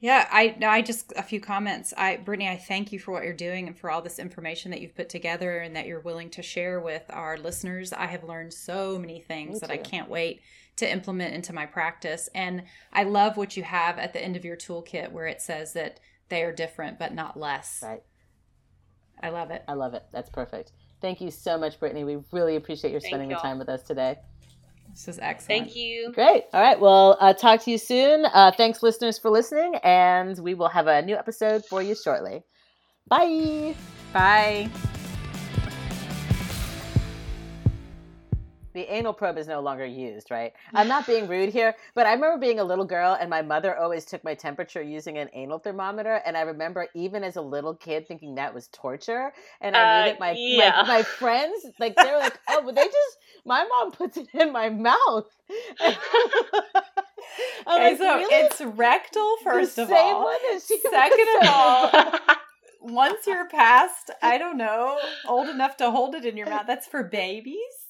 Yeah, 0.00 0.26
I 0.30 0.56
I 0.66 0.82
just 0.82 1.12
a 1.16 1.22
few 1.22 1.40
comments. 1.40 1.94
I 1.96 2.16
Britanny, 2.16 2.48
I 2.48 2.56
thank 2.56 2.92
you 2.92 2.98
for 2.98 3.12
what 3.12 3.22
you're 3.22 3.32
doing 3.32 3.68
and 3.68 3.78
for 3.78 3.90
all 3.90 4.02
this 4.02 4.18
information 4.18 4.72
that 4.72 4.80
you've 4.80 4.96
put 4.96 5.08
together 5.08 5.58
and 5.58 5.76
that 5.76 5.86
you're 5.86 6.00
willing 6.00 6.30
to 6.30 6.42
share 6.42 6.80
with 6.80 7.04
our 7.10 7.38
listeners. 7.38 7.92
I 7.92 8.06
have 8.06 8.24
learned 8.24 8.52
so 8.52 8.98
many 8.98 9.20
things 9.20 9.54
Me 9.54 9.58
that 9.60 9.70
I 9.70 9.76
can't 9.76 10.10
wait 10.10 10.42
to 10.76 10.90
implement 10.90 11.34
into 11.34 11.52
my 11.52 11.66
practice. 11.66 12.28
And 12.34 12.64
I 12.92 13.04
love 13.04 13.36
what 13.36 13.56
you 13.56 13.62
have 13.62 13.98
at 13.98 14.12
the 14.12 14.22
end 14.22 14.36
of 14.36 14.44
your 14.44 14.56
toolkit 14.56 15.10
where 15.10 15.26
it 15.26 15.40
says 15.40 15.72
that 15.72 16.00
they 16.28 16.42
are 16.42 16.52
different 16.52 16.98
but 16.98 17.14
not 17.14 17.38
less. 17.38 17.80
right. 17.82 18.02
I 19.22 19.30
love 19.30 19.50
it. 19.50 19.64
I 19.66 19.72
love 19.72 19.94
it. 19.94 20.04
That's 20.12 20.28
perfect. 20.28 20.72
Thank 21.00 21.20
you 21.20 21.30
so 21.30 21.56
much, 21.56 21.80
Britanny. 21.80 22.04
We 22.04 22.18
really 22.32 22.56
appreciate 22.56 22.90
your 22.90 23.00
Thank 23.00 23.10
spending 23.12 23.28
the 23.28 23.34
y'all. 23.34 23.42
time 23.42 23.58
with 23.58 23.68
us 23.68 23.82
today. 23.82 24.16
This 24.90 25.08
is 25.08 25.18
excellent. 25.18 25.46
Thank 25.64 25.76
you. 25.76 26.12
Great. 26.12 26.44
All 26.52 26.60
right. 26.60 26.78
Well, 26.78 27.16
uh, 27.20 27.32
talk 27.32 27.62
to 27.64 27.70
you 27.70 27.78
soon. 27.78 28.24
Uh, 28.26 28.52
thanks, 28.56 28.82
listeners, 28.82 29.18
for 29.18 29.30
listening, 29.30 29.74
and 29.82 30.38
we 30.38 30.54
will 30.54 30.68
have 30.68 30.86
a 30.86 31.02
new 31.02 31.16
episode 31.16 31.64
for 31.64 31.82
you 31.82 31.94
shortly. 31.94 32.44
Bye. 33.08 33.74
Bye. 34.12 34.70
The 38.76 38.92
anal 38.94 39.14
probe 39.14 39.38
is 39.38 39.48
no 39.48 39.60
longer 39.60 39.86
used, 39.86 40.30
right? 40.30 40.52
I'm 40.74 40.88
not 40.88 41.06
being 41.08 41.28
rude 41.28 41.50
here, 41.50 41.74
but 41.94 42.06
I 42.06 42.12
remember 42.12 42.38
being 42.38 42.60
a 42.60 42.64
little 42.64 42.84
girl 42.84 43.16
and 43.20 43.30
my 43.30 43.42
mother 43.42 43.76
always 43.76 44.04
took 44.04 44.22
my 44.24 44.34
temperature 44.34 44.82
using 44.82 45.18
an 45.18 45.30
anal 45.34 45.58
thermometer. 45.58 46.22
And 46.26 46.36
I 46.36 46.42
remember 46.42 46.88
even 46.94 47.24
as 47.24 47.36
a 47.36 47.42
little 47.42 47.74
kid 47.74 48.06
thinking 48.06 48.36
that 48.36 48.54
was 48.54 48.68
torture. 48.68 49.32
And 49.62 49.76
I 49.76 49.80
Uh, 49.80 50.04
knew 50.04 50.10
that 50.10 50.20
my, 50.20 50.32
yeah. 50.38 50.82
my, 50.82 50.98
my 50.98 51.02
friends, 51.04 51.66
like, 51.80 51.96
they 51.96 52.10
were 52.12 52.18
like, 52.18 52.38
oh, 52.50 52.62
but 52.66 52.76
they 52.76 52.84
just, 52.84 53.18
my 53.46 53.64
mom 53.66 53.92
puts 53.92 54.18
it 54.18 54.28
in 54.34 54.52
my 54.52 54.68
mouth. 54.70 55.26
Okay, 57.66 57.90
like, 57.90 57.98
so 57.98 58.16
"Really? 58.18 58.34
it's 58.46 58.60
rectal, 58.60 59.36
first 59.44 59.76
the 59.76 59.82
of 59.82 59.88
same 59.88 60.14
all. 60.14 60.24
one 60.24 60.38
as 60.54 60.66
she 60.66 60.78
Second 60.90 61.28
of 61.42 61.48
all, 61.48 61.90
once 62.82 63.26
you're 63.26 63.48
past, 63.48 64.10
I 64.22 64.38
don't 64.38 64.56
know, 64.56 64.98
old 65.26 65.48
enough 65.48 65.76
to 65.78 65.90
hold 65.90 66.14
it 66.14 66.24
in 66.24 66.36
your 66.36 66.48
mouth, 66.48 66.64
that's 66.66 66.86
for 66.86 67.02
babies 67.04 67.85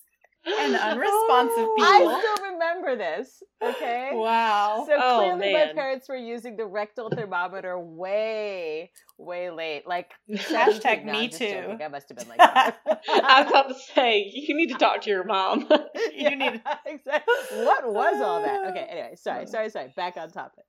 and 0.47 0.77
unresponsive 0.77 1.69
people. 1.77 2.09
I 2.09 2.21
still 2.21 2.53
remember 2.53 2.97
this. 2.97 3.43
Okay. 3.63 4.11
wow. 4.15 4.85
So 4.87 4.95
Oh, 4.97 5.19
clearly, 5.19 5.53
my 5.53 5.73
parents 5.75 6.09
were 6.09 6.17
using 6.17 6.57
the 6.57 6.67
rectal 6.67 7.11
thermometer 7.11 7.79
way, 7.79 8.91
way 9.19 9.51
late. 9.51 9.87
Like 9.87 10.13
Hashtag 10.31 11.05
No, 11.05 11.13
me 11.13 11.25
I'm 11.25 11.31
too. 11.31 11.85
I 11.85 11.89
must 11.89 12.09
have 12.09 12.19
been 12.19 12.29
like. 12.29 12.41
I 12.41 13.43
was 13.43 13.51
about 13.51 13.69
to 13.69 13.75
say, 13.95 14.31
you 14.33 14.57
need 14.57 14.69
to 14.73 14.79
talk 14.79 15.03
to 15.03 15.11
your 15.11 15.25
mom. 15.25 15.69
You 16.17 16.35
need 16.35 16.63
exactly. 16.87 17.35
What 17.65 17.93
was 17.93 18.23
all 18.23 18.43
that? 18.43 18.71
Okay. 18.71 18.87
Anyway, 18.89 19.15
sorry, 19.17 19.47
sorry, 19.47 19.69
sorry. 19.69 19.93
Back 19.95 20.17
on 20.17 20.31
topic. 20.31 20.65